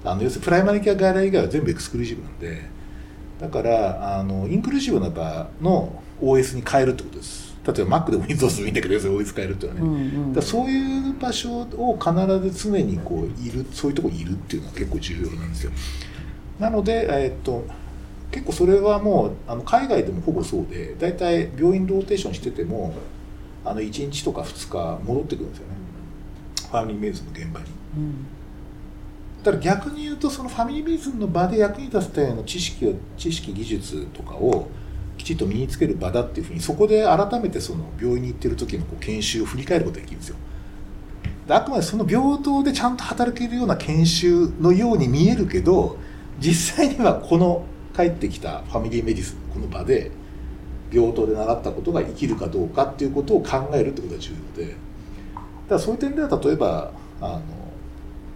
[0.03, 2.69] あの要するにプライマリケア外来以外は全部エクスクルーシブなんで
[3.39, 7.49] だからあのインクルーシブな場の OS に変えるってことです。
[7.65, 15.71] 例えば Mac でも Windows でもいいんだけど OS 変えるっていうのはね、うんうん、そういう場所を必ず常にこういるそういうところにいるっていうのは結構重要なんですよ。
[16.59, 17.65] なので、えー、っと
[18.31, 22.93] 結構それはもうあの海外でもほぼそうで大体病院ローテーションしてても
[23.65, 25.73] あの1日とか2日戻ってくるんですよね。
[26.69, 27.65] ファミリーメイズの現場に、
[27.97, 28.25] うん、
[29.43, 34.67] だから逆に言うとそのファミリーメイズの場で役に立つための知識を知識技術とかを
[35.17, 40.35] きちっと身につける場だっていうふうにそこで改めてその病院に行ってる時のこう研修を振り返ることができるんですよ。
[41.47, 45.97] であくまでその病棟でちゃんと働けるような研修のように見えるけど
[46.39, 47.65] 実際にはこの
[47.95, 50.11] 帰ってきたファミリーメディスこの場で
[50.91, 54.71] 病棟で習ったことが生きるかどうかっていうことを考えるってことが重要で。
[54.71, 54.75] だか
[55.69, 57.41] らそういう点では例えばあの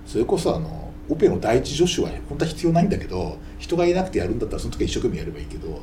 [0.06, 0.83] それこそあの
[1.14, 5.82] オペの第一助手は本当は必要ないんだけど人がいなくてやるんだったらその時は一生懸命やればいいけど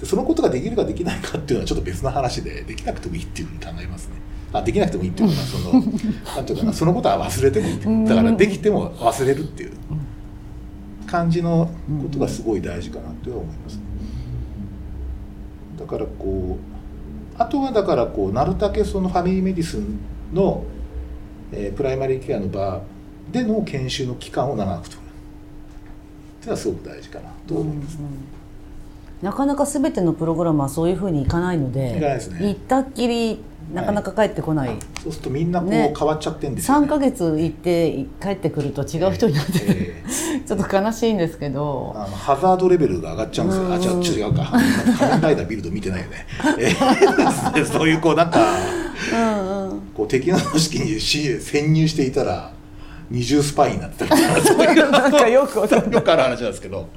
[0.00, 4.14] でそのことができるかできないかっていうのはちょっと別の話でできなくてもいいっていうふうに考えますね。
[4.52, 5.72] あできなくてもいいっていうのはその
[6.36, 9.72] なんていうかなそのことは忘れてもいいだからできても忘れるっていう。
[11.06, 11.70] 感じの
[12.02, 13.80] ことがすごい大事かなとは思います、
[15.78, 19.98] だからこうあとはだからこうなるだけそのファミリーメディスン
[20.34, 20.64] の、
[21.52, 22.82] えー、プライマリーケアの場
[23.36, 25.00] での研修の期間を長くとる。
[25.00, 25.02] っ
[26.40, 27.30] ていうのはすごく大事かな。
[27.46, 28.10] と思います、うんうん。
[29.22, 33.40] なかなか全てのプログラムはそういうふうにいかないのでいです、ね、行ったっきり
[33.72, 41.92] なかなか帰ってこない、はい、そうするとみんなこう変わっちゃってんですよ、ね、3か月行って帰ってくると違う人になって、えー、 ちょっと悲しいんですけど。
[41.96, 43.74] あのハザードレベルが上がっちゃうんですよ。
[43.74, 44.52] あちょっと違うか。
[44.98, 46.26] 仮面ライダービルド見てないよね、
[46.60, 48.40] えー、 そういうこうなんか
[49.12, 52.52] うん、こう敵の組織に潜入していたら
[53.10, 55.66] 二重スパイになってたみたいなそういうなんかよくよ
[56.02, 56.88] くある話なんですけど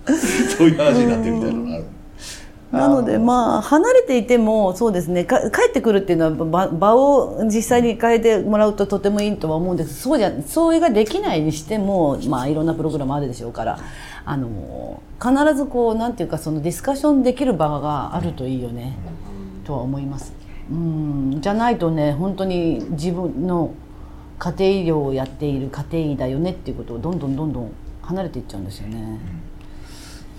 [0.57, 1.85] そういう話になってるみたいなのがある。
[2.71, 5.25] なのでまあ離れていてもそうですね。
[5.25, 5.35] 帰
[5.69, 10.01] ってくるっていうのは場を実際に変えてもらうととてもいいとは思うんです。
[10.01, 13.79] そうじゃそれができないにしてもまあいろんなプログラムあるでしょうから。
[14.25, 18.95] あの必ずこうなんていうかそのディスカッションできる場があるといいよね。
[19.63, 20.33] とは思います。
[20.71, 21.39] うん。
[21.41, 23.73] じゃないとね本当に自分の
[24.39, 27.71] 家庭医療をやっている家庭医だよねっていうことをどんどんどんどん
[28.01, 29.19] 離れていっちゃうんですよね。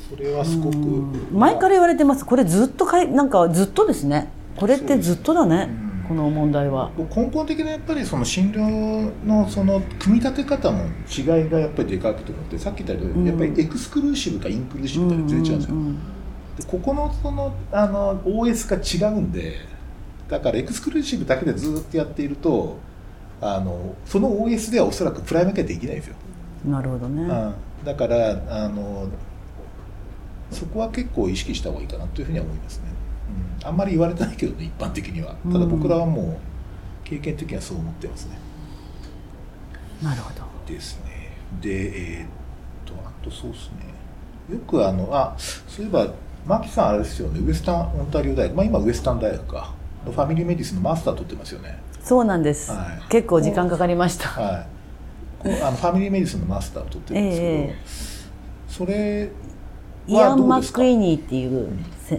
[0.09, 2.25] それはすごく前から言われてます。
[2.25, 4.33] これずっとかいなんかずっとですね。
[4.57, 5.69] これってずっとだね、
[6.09, 6.91] この問題は。
[7.15, 15.77] 根本的なやっぱりその診療のその組み立て方の違いがやっぱりでかくてってさっき言ったように、やっぱりエクスクルーシブかインクルーシブかで全然違うんですよ、
[16.59, 19.55] でここのそのあの OS が違うんで
[20.29, 22.79] だからエクスクルーシブだけでずっとやっていると
[23.41, 26.17] あのその OS ではおそらくプライム系できないんですよ。
[26.69, 29.09] なるほどね、うん、だからあの
[30.51, 32.85] そこは結構意識した方がいいかなというふうには思いますね、
[33.63, 35.35] うん、あんまり言われてないけどね一般的には。
[35.51, 38.39] ただ僕らはもう経験的にはそう思ってますね、
[40.03, 40.45] なるほど。
[40.73, 41.37] ですね。
[41.61, 42.29] でえー、っ
[42.85, 44.55] とあとそうですね。
[44.55, 46.13] よくあのあそういえば
[46.47, 47.41] マキさんあれですよね。
[47.41, 49.75] ウエスタンオンタリオ大学、まあ、今ウエスタン大学か。
[50.05, 54.29] Family Medicine のマスター取ってますよねそうなんです、はい、結構時間かかりました。
[54.29, 54.67] はい。
[55.63, 59.31] あの Family Medicine のマスターを取ってるんですけど、えー、それ
[60.07, 61.69] イアン・マックイニーっていう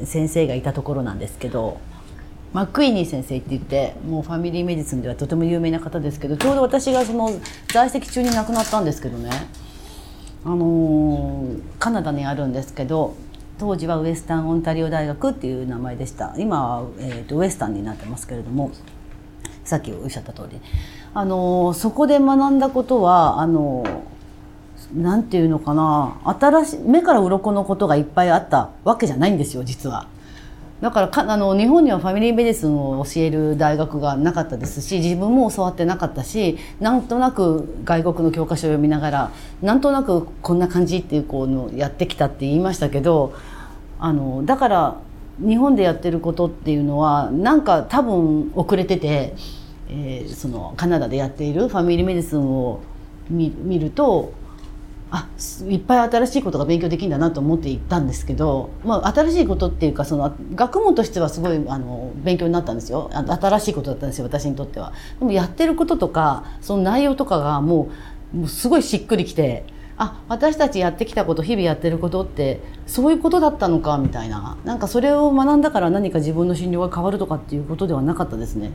[0.06, 1.80] 先生がいたところなんですけど
[2.54, 7.30] マックイニー先生って言ってもう Family Medicine ではとても有名な方ですけどちょうど私がその
[7.72, 9.30] 在籍中に亡くなったんですけどね。
[10.44, 13.14] あのー、カナダにあるんですけど
[13.60, 16.34] 当時はウエスタン・オンタリオ大学っていう名前でした。
[16.36, 18.72] 今は、えーと、ウエスタンになってますけれども
[19.64, 20.60] さっきおっしゃった通り
[21.14, 24.04] あの、そこで学んだことはあの
[24.96, 30.08] なんていうのかな新しい目から鱗のことがいっぱいあったわけじゃないんですよ実は。
[30.82, 39.32] だからかあの日本にはファミリーメディスンを教える大学がなかったですし自分も教わってなかったしなんとなく外国の教科書を読みながら
[39.62, 43.36] なんとなくこんな感じっていうこうのやってきたって言いましたけど
[44.00, 44.98] あのだから
[45.40, 49.34] 日本でやってることっていうのはなんか多分遅れてて、
[49.90, 52.82] えー、そのカナダでやっているファミリーメディスンを
[53.30, 54.34] 見ると
[55.14, 55.28] あ
[55.68, 64.94] いっぱい新しいことが勉強できるんだなと思って行ったんですけど、まあ、新しいことっていうかその学問としてはすごいあの勉強になったんですよ新しいことだったんですよ私にとっては。
[65.20, 67.90] でもやってることとかその内容とかがも
[68.34, 69.66] うもうすごいしっくりきて
[69.98, 78.72] あ私たちやってきたこと日々やってることってそういうことだったのかみたいななんかそれを学んだから何か自分の診療が変わるとかっていうことではなかったですね。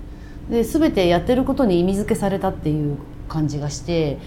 [0.51, 2.99] で全てやってることに意味付けされたっていう
[3.29, 4.19] 感じがして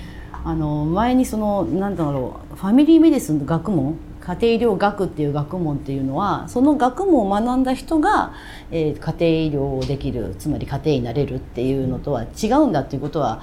[0.44, 8.34] あの前にそのなんだろうファミリーメディスンの学問家庭医療学っていう学問っていうのはその学問を学んだ人が、
[8.70, 13.42] えー、家庭医療をできるつまり家庭医になれるっていうのとは違うんだっていうことは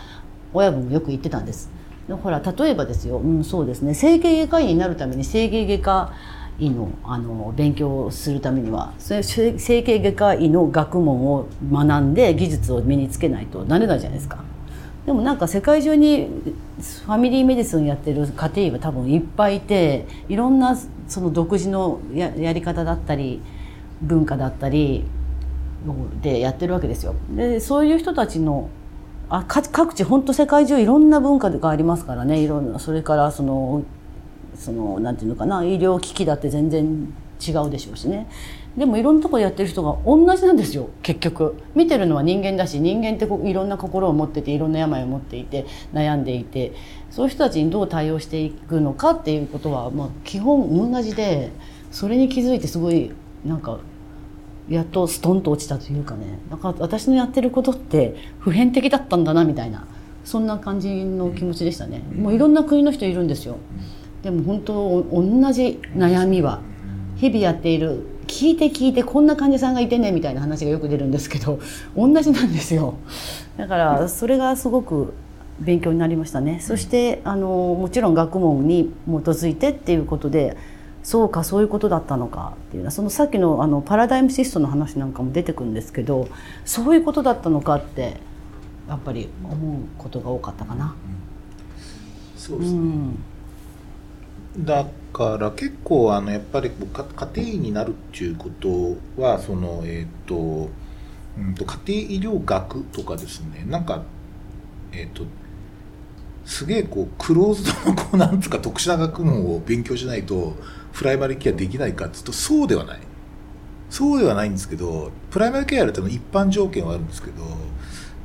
[0.52, 1.75] 親分もよく言ってたんです。
[2.14, 6.12] ほら例えばですよ、うん、そうですね整形外科医になるために整形外科
[6.58, 14.44] 医のあの勉強をするためには整形外科医の学問を学んで技術を身につけないとなれないじゃないですか。
[15.04, 16.28] でもなんか世界中に
[17.04, 20.76] ファミリーメディスンやってる家庭医は多分いっぱいいていろんな
[21.06, 23.40] その独自のややり方だったり
[24.02, 25.04] 文化だったり
[26.22, 27.14] でやってるわけですよ。
[27.30, 28.68] でそういう人たちの
[29.28, 32.40] あ各地本当世界中いろんな文化がありますからね。
[32.40, 33.82] いろんなそれからその
[34.54, 35.64] そのなんていうのかな。
[35.64, 37.12] 医療機器だって全然
[37.46, 38.28] 違うでしょうしね。
[38.76, 40.90] でもいろんなところやってる人が同じなんですよ。
[41.02, 41.56] 結局。
[41.74, 46.72] 見てるのは人間だし人間っていろんな心を持ってていろんな病を持っていて悩んでいて。
[47.10, 51.50] そういう人たちにどう対応していくのかっていうことは、まあ、基本同じで
[51.90, 53.12] それに気づいてすごい
[53.44, 53.78] なんか
[54.68, 56.38] やっとストンと落ちたというかね。
[56.50, 59.86] だから私のやってることって普遍的だったんだなみたいな
[60.24, 62.02] そんな感じの気持ちでしたね。
[62.14, 63.58] もういろんな国の人いるんですよ。
[64.22, 66.60] でも本当同じ悩みは
[67.16, 71.60] 日々やっている聞いて聞いてこんな患者さんがいてねみたいな話がよく出るんですけど
[71.96, 72.94] 同じなんですよ。
[73.56, 75.14] だからそれがすごく
[75.60, 76.58] 勉強になりましたね。
[76.60, 80.56] そしてあのもちろん学問に基づいてっていうことで
[81.06, 86.28] そうかそういうことだったのかっていうのはそのさっきのあのパラダイムシストの話なんかも出てくるんですけど
[86.64, 88.16] そういうことだったのかって
[88.88, 90.96] やっぱり思うことが多かったかな。
[92.36, 93.18] そうですね、うん
[94.58, 100.70] だから結構あのやっぱり家庭医になるっていうことはそのえっ、ー、と,、
[101.38, 104.02] うんと家庭医療学とかですねなんか
[104.92, 105.24] えっ、ー、と
[106.46, 110.56] すげえこうクローズドのこうなんつうか特殊な学問を勉強しないと
[110.96, 113.00] プライマリケアできないかっつうとそうではない。
[113.90, 117.44] そうではないんですけどプライマリーケアやるための一般条件はあるんですけど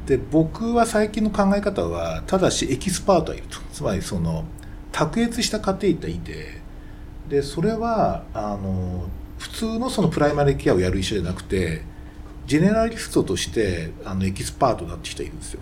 [0.07, 3.59] で僕は最近の考え方はただしエキスパートはいると。
[3.71, 4.45] つまりその
[4.91, 6.61] 卓越した家庭医っていて
[7.29, 9.07] でそれはあの
[9.37, 11.83] 普通のそのプライマリーケアをやる医者じゃなくて
[12.47, 15.61] ジェネラリストとしてあのエキスパートだって人いるんですよ。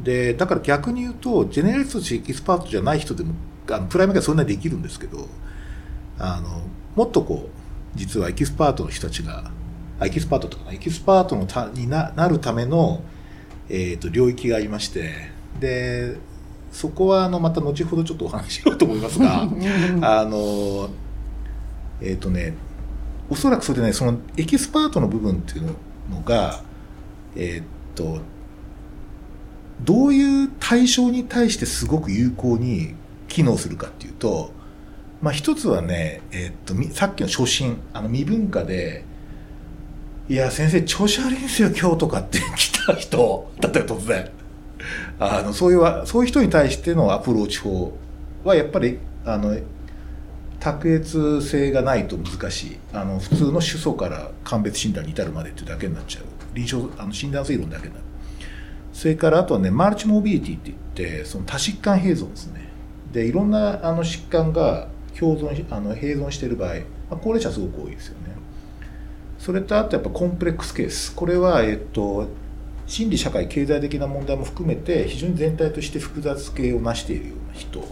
[0.00, 3.34] でだから逆に言うとジェネラリストとしてエキスパートじゃない人でも
[3.70, 5.26] あのプライマリーケアそんなにできるんですけど
[6.18, 6.62] あの
[6.96, 9.50] もっとこう実はエキスパートの人たちが
[10.02, 13.02] エキスパートとかエキスパートのたにななるための、
[13.68, 16.16] えーと領域がありましてで
[16.74, 19.42] そこはあのまた後ほどちょっとお話ししようと思いますが
[20.02, 20.90] あの
[22.00, 22.54] えっ、ー、とね
[23.30, 25.66] おそらくそれでねそのエキスパートの部分っていう
[26.10, 26.62] のが
[27.36, 28.18] えっ、ー、と
[29.82, 32.94] どういう対象に対してすごく有効に
[33.28, 34.52] 機能するかっていうと、
[35.24, 39.06] まあ、一つはね、えっ、とさっきの初心あの未分化で
[40.28, 43.50] 「いや先生調子悪いんですよ今日」とかって来た人。
[43.58, 44.28] だったら突然。
[45.18, 47.96] あのそういうそういう人に対してのアプローチ法
[48.44, 49.56] はやっぱりあの
[50.60, 52.76] 卓越性がないと難しい。
[52.92, 56.24] あの普通の主訴から鑑別診断に至るまでっていうだけになっちゃう。
[56.52, 58.04] 臨床あの診断推論だけになる。
[58.92, 62.68] それからあとはねマルチモビリティって言ってその多疾患併存ですね。
[63.10, 66.80] でいろんなあの疾患が共存あの併存している場合、ま
[67.12, 68.34] あ、高齢者すごく多いですよね。
[69.38, 71.14] それとあとやっぱコンプレックスケース。
[71.14, 72.28] これはえっと
[72.86, 77.84] 心理社会経済的な問題も含めて非常に全体として複雑系を成しているような人。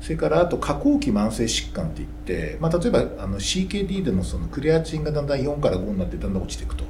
[0.00, 6.84] それからあと下後期慢性疾患っていって、まあ、例えばあの CKD でのそのクレアチンがだんだん4から5になってだんだん落ちていくと。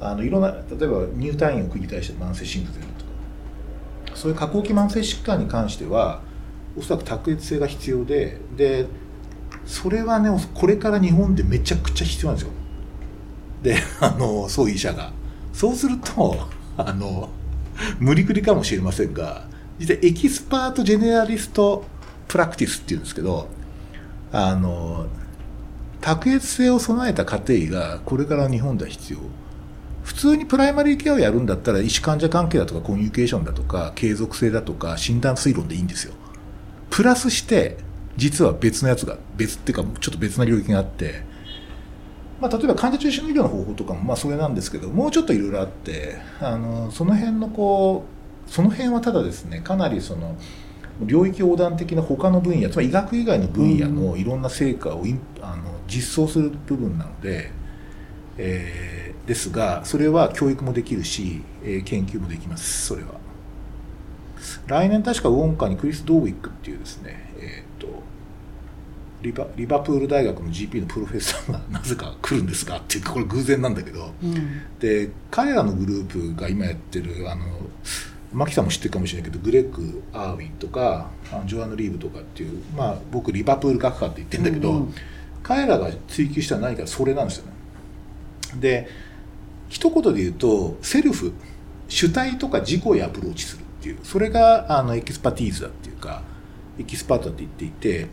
[0.00, 3.12] あのいろんな例えば入退院を繰り返して慢性心不全とか。
[4.14, 6.20] そういう下後期慢性疾患に関しては
[6.76, 8.86] おそらく卓越性が必要でで
[9.66, 12.52] それはねこれから日本でめちゃくちゃ必要なんですよ。
[13.62, 15.12] であのそういう医者が。
[15.52, 17.28] そうするとあの
[17.98, 19.46] 無理くりかもしれませんが
[19.78, 21.84] 実は expert generalist
[22.26, 23.48] practice っていうんですけど
[24.32, 25.06] あの
[26.00, 29.18] 卓越性を備えた家庭医がこれから日本では必要。
[30.02, 36.14] 普通にプライマリーケアをやるんだったら医師患者関係だとかコミュニケーションだとか継続性だとか診断推論でいいんですよ。
[36.92, 37.78] プラスして
[38.16, 41.32] 実は別のやつが別っていうかちょっと別な領域があって
[42.40, 48.04] まあ、例えば患者中心の医療の方法とかもまあそれなんですけどもうちょっといろいろあってあのその辺のこ
[48.48, 50.36] うその辺はただですねかなりその
[51.00, 55.04] 領域横断的な他の分野つまり医学以外の分野のいろんな成果を
[55.40, 57.52] あの実装する部分なので、
[58.38, 63.21] えー、ですがそれは教育もできるし、えー、研究もできますそれは
[64.66, 67.32] 来年確かウォンカにクリス・ドーウィックっていうですね
[69.22, 74.34] リバリバプール大学の GP のプロフェッサーが なぜか来るんですかっていうこれ偶然なんだけど、うん、
[74.80, 77.44] で彼らのグループが今やってるあの
[78.32, 81.10] マキさんも知ってるかもしれないけどグレッグ・アーウィンとか
[81.46, 84.94] ジョアン・リーブとかっていう、まあ、僕リバプール学派って言ってるんだけど、うんうん、
[85.42, 87.52] 彼らが追求した何かそれなんですよね。
[88.60, 88.88] で
[89.68, 91.32] 一言で言うと self
[91.88, 93.98] 主体とか自己へアプローチするっていう。
[94.04, 96.22] それがあの expertise だっていうか
[96.78, 98.06] エキスパートだって言っていて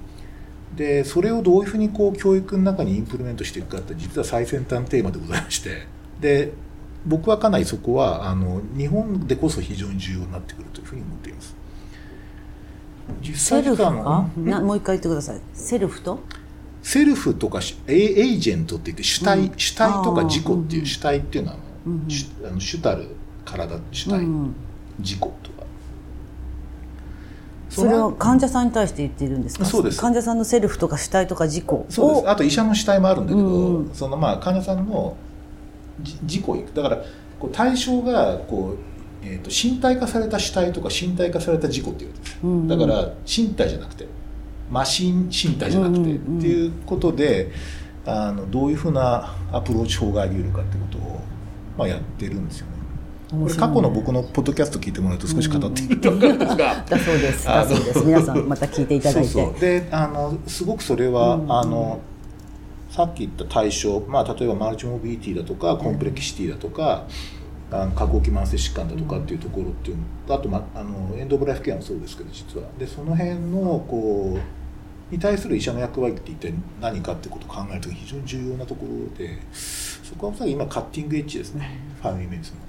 [0.75, 5.85] でそれをどういうふうにこう教育の中に implement していくかって実は最先端テーマでございまして。
[6.19, 6.51] で
[7.05, 11.55] 僕はかなりそこはあの日本でこそ非常に重要になってくるというふうに思っています。
[13.21, 15.39] 実際セルフか、なもう一回言ってください。
[15.53, 16.19] セルフと？
[16.83, 22.07] セルフとかエージェントって言って主体、うん、主体とか自己っていう主体っていうのは、うん、
[22.45, 23.15] あの主たる
[23.45, 24.55] 体主体、うん、
[24.99, 25.29] 自己と
[27.69, 29.65] それは患者さんに対して言っているんですか？
[29.65, 30.01] そうです。
[30.01, 32.29] 患者さんのセルフとか主体とか自己そうです。
[32.29, 35.15] あと医者の主体もあるんだけど、うん、そのまあ患者さんの
[36.23, 36.43] 自己
[36.73, 36.97] だから
[37.39, 44.07] こう対象がこう、えーと、身体化された主体とか身体化された自己っていうです、うんうん、だから身体じゃなくて
[44.71, 47.51] マシン身体じゃなくて、っていうことで
[48.05, 51.19] あのどういうふうなアプローチ法があり得るかってことを、
[51.77, 52.78] まあ、やってるんですよね。
[53.29, 57.45] これ過去の僕のポッドキャスト聞いてもらうと少し語っていると思うんですが、 だそうです。
[57.45, 58.03] だそうです。
[58.03, 59.29] 皆さんまた聞いていただいて。
[59.29, 61.99] そうであのすごくそれは、うん、あの
[62.89, 67.05] さっき言った対象、まあ、例えば multimorbidity だとか complexity だとか、
[67.71, 72.67] あの下降期慢性疾患だとかっていうところっていうあと、ま、あのエンド・オブ・ライフケアもそうですけど実は。
[72.79, 74.39] でその辺のこ
[75.11, 81.79] うに対する医者の役割って一体何かってことを考えると非常に重要なところでそこは今 cutting edge ですね。
[82.01, 82.68] family medicine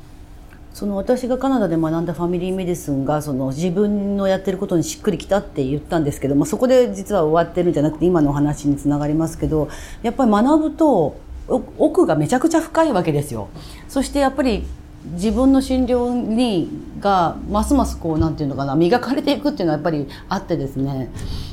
[0.72, 9.68] その私がカナダで学んだ family medicine がその自分のやってることにしっくりきたって言ったんですけど、まあ、そこで実は終わってるんじゃなくて今のお話につながりますけど
[10.02, 13.48] やっぱり学ぶと奥がめちゃくちゃ深いわけですよ。
[13.88, 14.64] そしてやっぱり
[15.12, 16.68] 自分の診療に
[17.00, 21.10] がますますこうなんていうのかな磨かれていくっていうのはやっぱりあってですね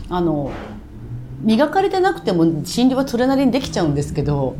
[0.09, 0.51] あの
[1.41, 4.57] 磨かれてなくても診療はそれなりにできちゃうんですけど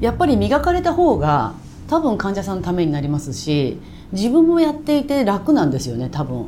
[0.00, 1.54] やっぱり磨かれた方が
[1.88, 3.78] 多分患者さんのためになりますし
[4.12, 6.46] 自分もやっていて楽なんですよね多分。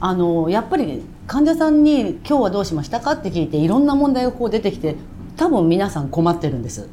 [0.00, 4.96] あのやっぱり患者さんに「今日はどうしましたか?」って聞いていろんな問題がこう出てきて
[5.36, 6.88] 多分皆さん困ってるんです。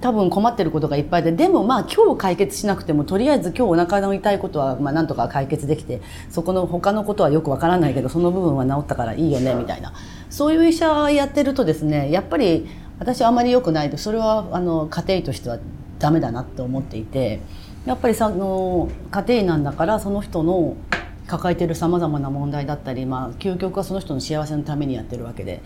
[0.00, 9.92] 多分困ってることがいっぱいででもまあ今日解決しなくてもとりあえず今日お腹の痛いことはまあなんとか解決できてそこの他のことはよくわからないけどその部分は治ったからいいよねみたいな。
[10.28, 12.66] そういう医者やってるとですねやっぱり
[12.98, 13.90] 私はあまり良くない。
[13.90, 15.58] でそれはあの家庭としては
[16.02, 17.40] ダメだなって思っていて
[17.86, 20.76] やっぱりその家庭なんだからその人の
[21.28, 25.62] 抱えてるさまざまな問題だったり、まあ、究極はその人の幸せのためにやってるわけで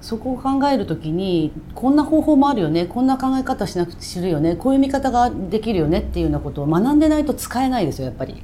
[0.00, 8.42] そこを考える時にこんな方法もあるよねこんな考え方しなくてするよねこういう見方ができるよねっていうようなことを学んでないと使えないですよやっぱり。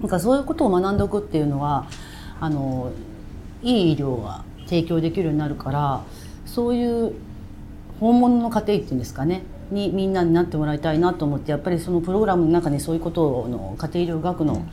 [0.00, 1.86] なんかそういうことを学んでおくっていうのは
[2.40, 2.90] あの
[3.62, 6.02] いい医療が提供できるようになるから
[6.44, 7.14] そういう
[8.00, 14.64] 本物の家庭っていうんですかねにみんなになってもらいたいなと思ってやっぱりそのプログラムの中にそういうことの家庭医療学の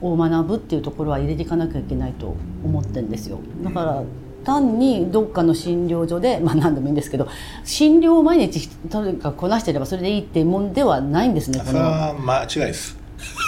[0.00, 2.34] を学ぶっていうところは入れていかなきゃいけないと
[2.64, 3.38] 思ってるんですよ。
[3.62, 4.02] だから
[4.44, 7.28] 単にどっかの診療所で、まあ、何でもいいんですけど
[7.62, 11.60] 診療を毎日とにかくこなしてればそれでいいっていうもんではないんですね。
[11.64, 12.99] それは間違いです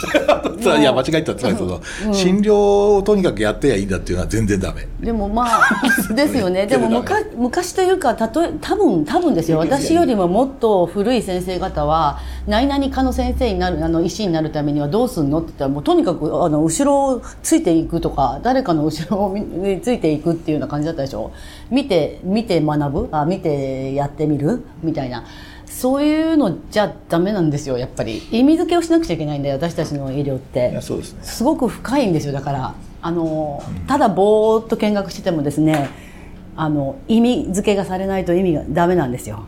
[0.63, 4.87] いや間違えたつまりその、うん、診療をとにかくやってやいいんだっていうのは全然ダメ。
[5.01, 5.61] でもまあ
[6.15, 6.67] ですよね。
[6.67, 9.59] でも昔昔というかたとえ多分多分ですよ。
[9.59, 21.33] 私よりももっと古い先生方は何々科の先生になるあの医師になるためにはどうすんのって言ったらもうとにかくあの後ろをついていくとか誰かの後ろについていくっていうような感じだったでしょ。
[21.71, 23.09] 見て見て学ぶ？
[23.13, 24.65] あ見てやってみる？
[24.83, 25.25] みたいな。
[25.83, 28.23] そういうのじゃダメなんですよやっぱり。
[28.31, 30.81] 意味付けをしなくちゃいけないんだよ私たちの医療って。
[30.81, 32.75] そうです,、ね、すごく深いんですよだから。
[33.01, 35.91] あの、うん、ただぼーっと見学しててもですね
[36.55, 39.47] あの意味付けがされないと意味がダメなんですよ。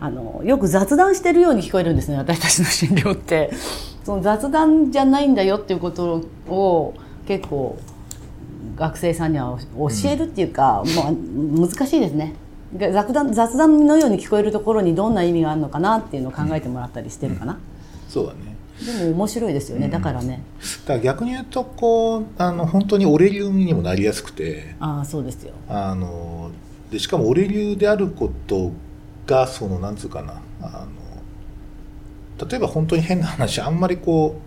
[0.00, 3.50] あのよく雑談してるように聞こえるんですね私たちの診療って。
[4.04, 6.92] その雑談じゃないんだよっていうことを
[7.26, 7.78] 結構
[8.76, 12.34] 学生さんには教えるっていうか、うん、まあ、難しいですね
[12.76, 17.58] 雑談雑談のように聞こえるところにどんな意味があるのかなっていうのを考えてもらったりしてるかな、うん、
[18.08, 18.56] そうだね。
[18.84, 20.42] でも面白いですよね、うん、だからね。
[20.86, 24.74] だから逆に言うとこうあの本当に俺流にもなりやすくて。
[24.80, 25.54] ああそうですよ。
[25.68, 26.50] あの
[26.90, 28.72] でしかも俺流であること
[29.26, 30.42] がそのなんつうかな。
[30.60, 30.86] あ
[32.40, 34.40] の例えば本当に変な話あんまりこ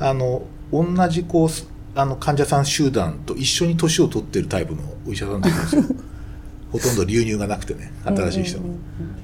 [0.00, 1.48] うあの同じこう
[1.94, 5.82] あの患者さん集団と一緒に年を取ってるタイプのお医者さんですよ
[6.78, 8.74] ほとんど流入がなくてね新しい人も、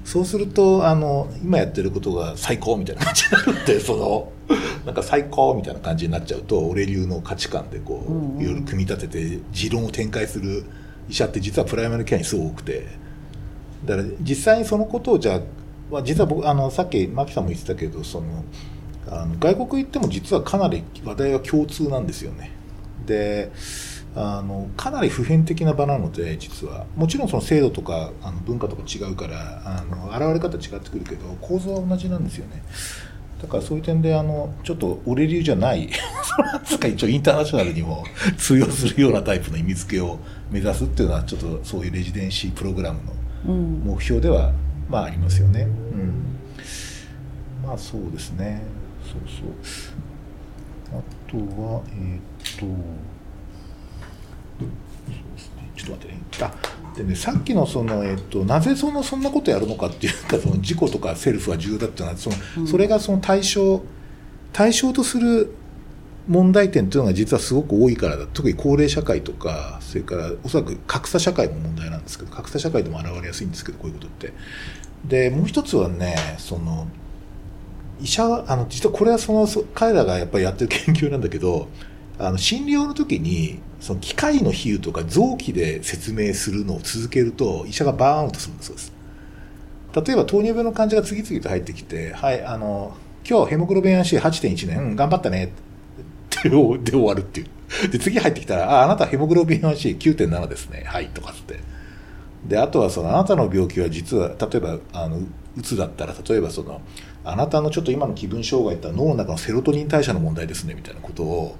[0.04, 4.32] そうするとあの今やってることが最高みたいな感じになるって その
[4.84, 8.04] なんか最高みたいな感じになっちゃうと俺流の価値観でこ
[8.38, 10.64] う、いろいろ組み立てて持論を展開する
[11.08, 13.02] 医者って実はプライマルケアにすごく多くて。
[13.84, 15.40] だから実際にそのことをじゃあ、
[15.90, 18.44] まあ、実は僕あのさっき牧さんも言ってたけどその
[19.08, 22.52] あの外国行っても実はかなり話題は共通なんですよね。
[23.06, 23.50] で
[24.14, 26.86] あのかなり普遍的な場なので実は。
[26.96, 32.62] もちろんその制度とかあの文化とか違うからあの現れ方違ってくるけど構造は同じなんですよね。
[33.42, 35.90] だからそういう点であのちょっと俺流じゃない
[36.64, 38.04] それか一応インターナショナルにも
[38.36, 40.18] 通用するようなタイプの意味付けを
[40.50, 43.00] 目指すっていうのはちょっとそういうレジデンシープログラム
[43.44, 43.52] の
[43.94, 44.52] 目標では、
[44.88, 48.62] まあありますよね、うん、まあそうですね。
[49.04, 50.98] そうそう。
[50.98, 52.66] あとはえー、っと
[55.82, 56.22] ちょっと待ってね。
[56.40, 63.82] あでね、さっきのその、えっと、なぜそのそんなことやるのかっていうかその自己とかセルフは重要だっていうのはその、うん、それがその対象
[64.52, 65.54] 対象とする
[66.28, 68.26] 問題点というのが実はすごく多いからだ。
[68.26, 74.32] 特に高齢社会とかそれからおそらく格差社会も問題なんですけど格差社会でも現れやすいんですけどこういうことって。
[75.06, 76.86] でもう一つはねその
[78.00, 81.68] 医者あの実はこれはその彼らがやっぱりやってる研究なんだけど
[82.18, 88.92] あの診療の時にその機械の比喩とか臓器で説明するのを続けると医者がバーンアウトするんだそうです。
[89.94, 92.96] 例えば糖尿病の患者が次々と入ってきて「はいあの
[93.28, 95.48] 今日ヘモグロビン AC8.1 年頑張ったね」っ
[96.42, 97.46] てで終わるっていう。
[97.90, 100.84] で次入ってきたら「ああなたヘモグロビン AC9.7 ですね。
[100.86, 101.60] はい」とかって。
[102.46, 105.18] であとはそのあなたの病気は実は例えばあの
[105.56, 106.80] うつだったら例えばその
[107.24, 111.56] あなたのちょっと今の気分障害って脳の中のセロトニン代謝の問題ですねみたいなことを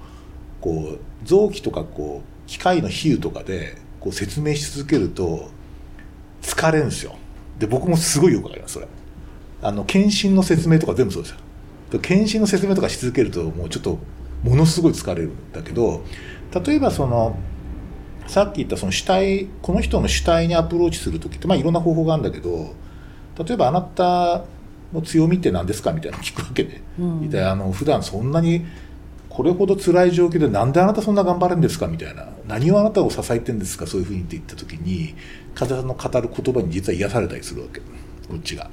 [0.63, 5.49] こう臓器とかこう機械の比喩とかでこう説明し続けると
[6.41, 7.17] 疲れるんですよ。
[7.59, 8.87] で僕もすごいよくわかりますそれ。
[9.61, 11.99] あの検診の説明とか全部そうですよ。
[11.99, 13.99] 検診の説明とかし続けるともうちょっと
[14.41, 16.05] ものすごい疲れるんだけど
[16.65, 17.37] 例えばその
[18.27, 22.73] さっき言ったその主体この人の主体にアプローチする時ってまあいろんな方法があるんだけど
[23.37, 24.45] 例えばあなた
[24.93, 28.65] の強みって何ですかみたいなの聞くわけで、うん、あの普段そんなに
[29.33, 31.87] これほど辛い状況でなんであなたそんな頑張るんですか？
[31.87, 32.27] みたいな。
[32.47, 33.87] 何をあなたを支えてるんですか？
[33.87, 35.15] そういうふうにって言った時に
[35.55, 37.79] 患者さんの語る言葉に実は癒されたりするわけ。
[37.79, 37.85] こ
[38.35, 38.69] っちが。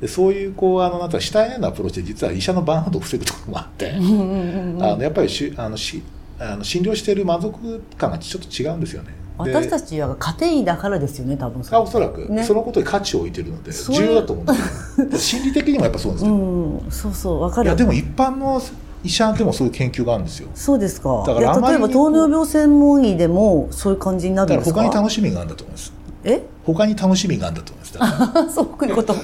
[0.00, 3.92] でそういうこうあのなんか主体へのアプローチで実は医者のバーンアウトを防ぐところもあって。
[3.92, 6.02] あのやっぱりしあのし
[6.40, 9.14] あの診療している満足感がちょっと違うんですよね。
[9.38, 15.40] 私たちは家庭医だからですよね多分あおそらく、ね、そのことに価値を置いてるので重要だと思うんですよ。
[15.42, 17.68] 心理的にもやっぱそうですよ、うん、そうそう分かる。
[17.68, 18.60] いやでも一般の
[19.04, 20.48] 医者でもそういう研究があるんですよ。
[20.54, 21.24] そうですか。
[21.26, 24.82] だから例えば糖尿病専門医でもそういう感じになるんですか？
[24.82, 25.92] 他に楽しみがあるんだと思います。
[26.24, 26.42] え？
[26.64, 28.54] 他に楽しみがあるんだと思います。
[28.56, 29.14] そういうこと。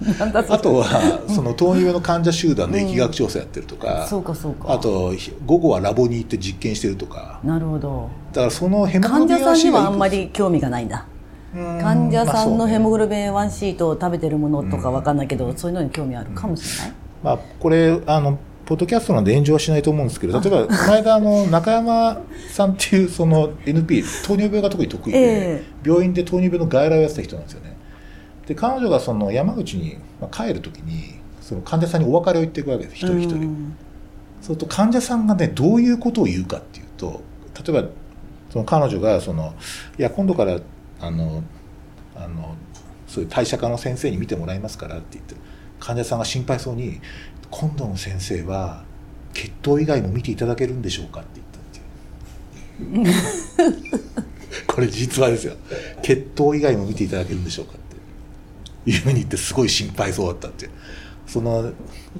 [0.48, 4.72] あとはその糖尿病の患者集団で疫学調査やってるとか、うん、そうかそうか。
[4.72, 5.12] あと
[5.44, 7.38] 午後はラボに行って実験してるとか。
[7.44, 8.08] なるほど。
[8.32, 10.88] だからそのヘモグロビン 1C 患者さんにはあんまり興味がないん。
[10.88, 11.04] だ
[11.52, 16.94] 患者さんのヘモグロビン 1C と食べてるものとか分かんないけど、うん、そういうのに興味あるかもしれない、
[17.24, 18.38] まあ、これあの
[18.70, 25.64] ポッドキャストなんで炎上はしないと思うんですけど例えばこの間あの中山さんっていうその NP 糖尿病が特に得意で、え。
[25.82, 27.76] ー、病院で糖尿病の外来をやってた人なんですよね。
[28.46, 29.98] で彼女がその山口に
[30.30, 33.40] 帰る時にその患者さんにお別れを言っていくわけです一人一人。
[33.40, 37.22] そうすると患者さんがねどういうことを言うかっていうと
[37.66, 37.88] 例えば
[38.50, 39.52] その彼女がその
[39.98, 40.60] いや今度から
[41.00, 41.42] あの
[42.14, 42.54] あの
[43.08, 45.34] そういう代謝科の先生に見てもらいますからって言って
[45.80, 47.00] 患者さんが心配そうに
[47.50, 48.84] 今度の先生は
[49.32, 51.40] 血糖以外も見ていただけるんでしょうかって
[52.84, 54.00] 言ったっていう
[54.66, 55.54] これ実話ですよ。
[56.02, 58.90] 血糖以外も見ていただけるんでしょうかって。
[58.90, 60.70] いうふうに言ってすごい心配そうだったって。
[61.26, 61.72] その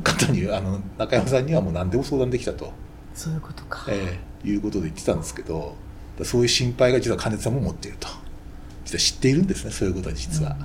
[0.05, 2.72] 方にあの中山さんにはもう何でも相談できたと。
[3.14, 5.74] そういうことか、えー、いうことで言ってたんですけど
[6.22, 8.09] そういう心配が実は金子さんも持っていると
[8.91, 10.57] 実は知っているんですねそういうことは実は。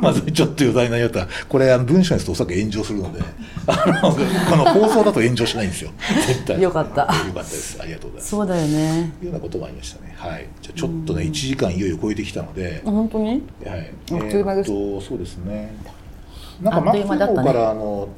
[0.00, 1.20] まずちょっと余談な言うと。
[1.48, 3.20] これあの文章にするとおそらく炎上するので
[3.66, 5.90] あのこの放送だと炎上しないんですよ。
[6.26, 6.60] 絶対。
[6.62, 7.02] よかった。
[7.02, 7.78] よかったです。
[7.80, 8.30] ありがとうございます。
[8.30, 9.12] そうだよね。
[9.20, 10.14] いうようなこともありましたね。
[10.16, 10.46] はい。
[10.62, 13.28] じゃあちょっとね1時間いよいよ超えてきたので、本当に？
[13.30, 15.74] はい、えーっとそうですね。
[16.62, 17.48] なんかマックのという間だったね。
[17.48, 18.08] 方からあの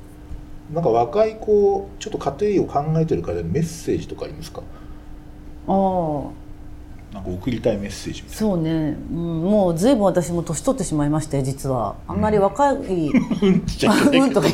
[0.74, 4.62] なんか若い子ちょっと家庭を考えてる方にメッセージとかありますか？
[5.68, 6.39] ああ
[7.12, 11.96] なんか送りたいメッセージそうね、うん、もうずいぶん私も年取ってしまいまして実は。
[12.06, 14.22] あんまり若い、なうん。
[14.22, 14.30] うん。
[14.32, 14.48] とか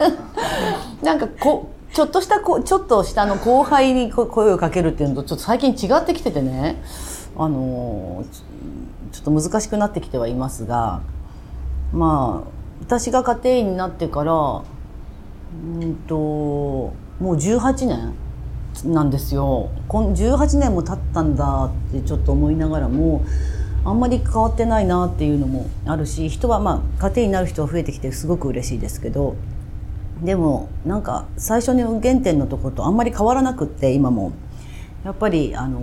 [1.02, 6.82] なんかこちょっとしたこちょっと下の後輩にこ声をかけるっていうのとちょっと最近違ってきててね。
[7.36, 8.42] あのち
[9.12, 11.00] ちょっと難しくなってきてはいますが。
[11.92, 12.48] まあ
[12.80, 18.14] 私が家庭医になってからうんともう18年
[18.86, 19.70] なんですよ。
[19.88, 23.24] 18年も経ったんだってちょっと思いながらも
[23.84, 29.36] あんまり変わってないなっていうのもあるし人はまあ家庭になる人は増えてきてすごく嬉しいですけど
[30.22, 34.32] でもなんか最初の原点のところとあんまり変わらなくって今も。
[35.04, 35.80] やっぱりあの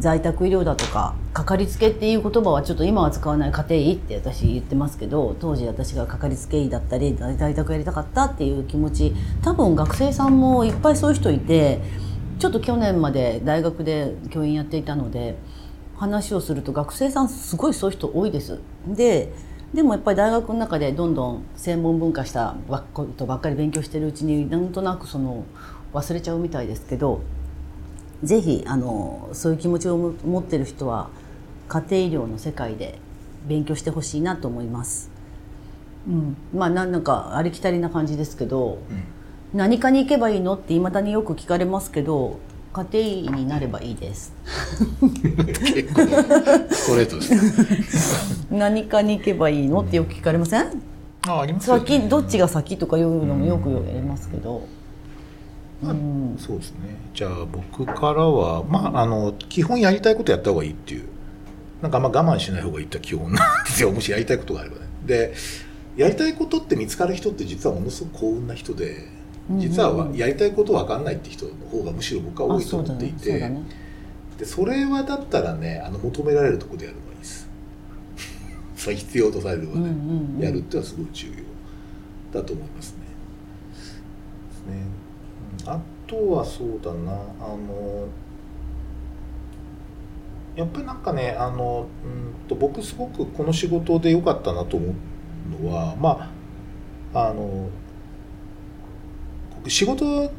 [0.00, 11.80] 在宅医療だとかかかりつけっていう言葉はちょっと今は使わない家庭医って私言ってますけど当時私がかかりつけ医だったり在宅やりたかったっていう気持ち多分学生さんもいっぱいそういう人いて
[12.38, 15.36] ちょっと去年まで大学で教員やっていたので
[15.96, 18.58] 話をすると学生さんすごいそういう人多いです。
[18.86, 19.32] で
[19.74, 22.56] でもやっぱり大学の中でどんどん専門文化した
[22.92, 25.44] ことばっかり勉強してるうちになんとなくその
[25.92, 27.20] 忘れちゃうみたいですけど
[28.22, 31.08] ぜひあのそういう気持ちを持ってる人は
[31.68, 32.98] 家庭医療の世界で
[33.46, 35.10] 勉強してほしいなと思います。
[36.06, 38.78] うん、まあなんかありきたりな感じですけど、
[39.54, 42.38] 何かに行けばいいのっていまだによく聞かれますけど
[42.72, 44.32] 家庭医になればいいです。
[45.00, 46.06] 結構
[46.74, 48.50] ストレートですね。
[48.58, 50.82] 何かに行けばいいのってよく聞かれません？
[51.26, 51.80] あありますよね。
[51.86, 54.64] 先どっちが先とかいうのもよく言われますけど、うん、
[56.38, 56.96] そうですね。
[57.14, 61.08] じゃあ僕からはまああの基本やりたいことやった方がいいっていう。
[61.82, 63.90] なんかあんま我慢しない方がいいって基本なんですよ。
[63.92, 64.82] もしやりたいことがあればね。
[65.06, 65.34] で
[65.96, 69.08] やりたいことって見つかる人って実はものすごく幸運な人で
[69.58, 73.62] 実はやりたいこと分かんないって人の方がむしろ僕は多いと思っていて、ねね、
[74.38, 77.48] でそれはだったらねあの求められるところでやるのがいいです。
[78.76, 82.92] それ必要とされるのはね、うんうんうん、やるってのはすごい重要だと思います。
[82.92, 82.99] ね。
[85.74, 88.08] あとはそうだなあの
[90.56, 94.94] やっぱりなんかねあのうんと僕すごくこの仕事で良かったなと思
[95.58, 96.32] うのはま
[97.14, 97.68] ああの
[99.68, 100.32] 仕事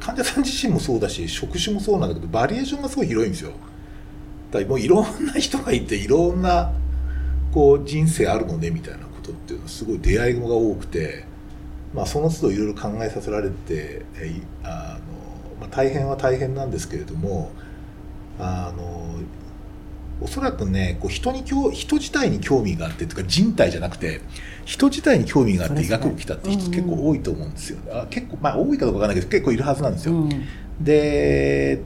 [0.00, 3.52] 患者さん自身もそうだし職種もそうなんだけどバリエーションがすごい広いんですよ。
[4.50, 6.72] だからもういろんな人がいていろんな
[7.52, 11.24] こう人生あるのねみたいなことっていうのはすごい出会いが多くて、
[11.96, 14.98] まあ、その都度いろいろ考えさせられてえあ
[15.58, 17.50] の、まあ、大変は大変なんですけれども
[18.38, 19.14] あの
[20.20, 24.20] おそらくねこう人に人自体に興味があってとか人体じゃなくて
[24.66, 30.30] 人自体に興味があって医学部来たって人結構多いと思うんですよ、あ結構まあ多いかどうかわからないけど結構いるはずなんですよ、うん、
[30.80, 31.82] で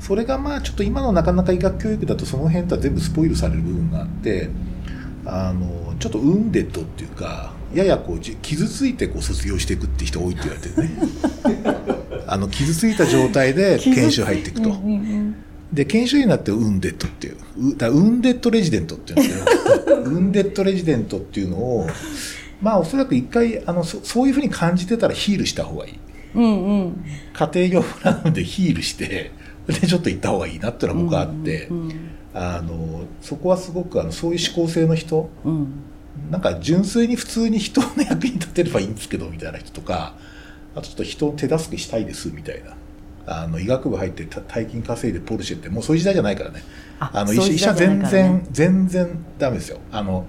[0.00, 4.50] それがまあちょっと今のなかなか医学教育だとその辺とは全部スポイルされる部分があって
[5.24, 11.94] あのちょっとウンデッドっていうかややこう傷ついてこう卒業していくって人多いって言われてるね。
[12.26, 15.36] あの傷ついた状態で研修入っていくと、うんうんうん、
[15.72, 17.36] で研修医になってウンデッドっていう。
[17.72, 21.86] うだウンデッドレジデントっていうん ウンデッドレジデントっていうのを
[22.60, 25.98] まあおそらく一回あのそそういうふうに感じてたらヒールした方がいい、
[26.34, 29.32] うんうん、家庭用プランでヒールして
[29.66, 31.94] でちょっと行った方がいいなっていうのは僕はあって、うんうんうん、
[32.34, 35.68] あのそこはすごくあのそういう思考性の人、うん、
[36.30, 40.14] なんか純粋に普通に人の役に立てればいいんですけどみたいな人とか
[40.74, 42.76] あとちょっと人を手助けしたいですみたいな。
[43.26, 46.62] あの医学部入って大金稼いでポルシェってもうそういう時代じゃないからね。
[47.00, 49.78] あの医者全然全然ダメですよ。
[49.90, 50.26] あの、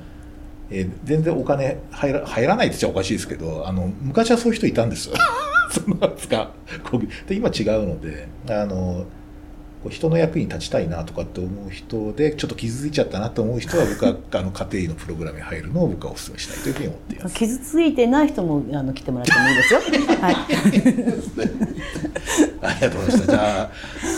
[0.69, 5.09] えー、全然お金入ら入らないって言っちゃおかしいですけどあの昔はそういう人いたんです
[5.71, 6.51] そのつか
[7.27, 9.05] で今違うのであの
[9.89, 17.35] 人の役に立ちたいなとかって思う人でちょっと傷ついちゃったなと思う人は僕はあの家庭医のプログラムに入るのを僕はお勧めしたいというふうに思っています。
[17.35, 19.79] 傷ついてない人もあの来てもらってもいいですよ。
[20.21, 20.35] はい。
[22.61, 23.31] ありがとうございました。
[23.31, 23.69] じゃあ、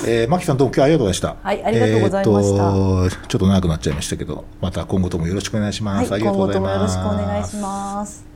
[0.07, 1.35] えー、牧さんどうも今日ありがとうございました。
[1.41, 6.97] はいありがとうございました、えー、ちょっと長くなっちゃいましたけどまた今後ともよろしくお願いします、はい、ありがとうございます。
[6.97, 8.26] 今後ともよろしくお願いします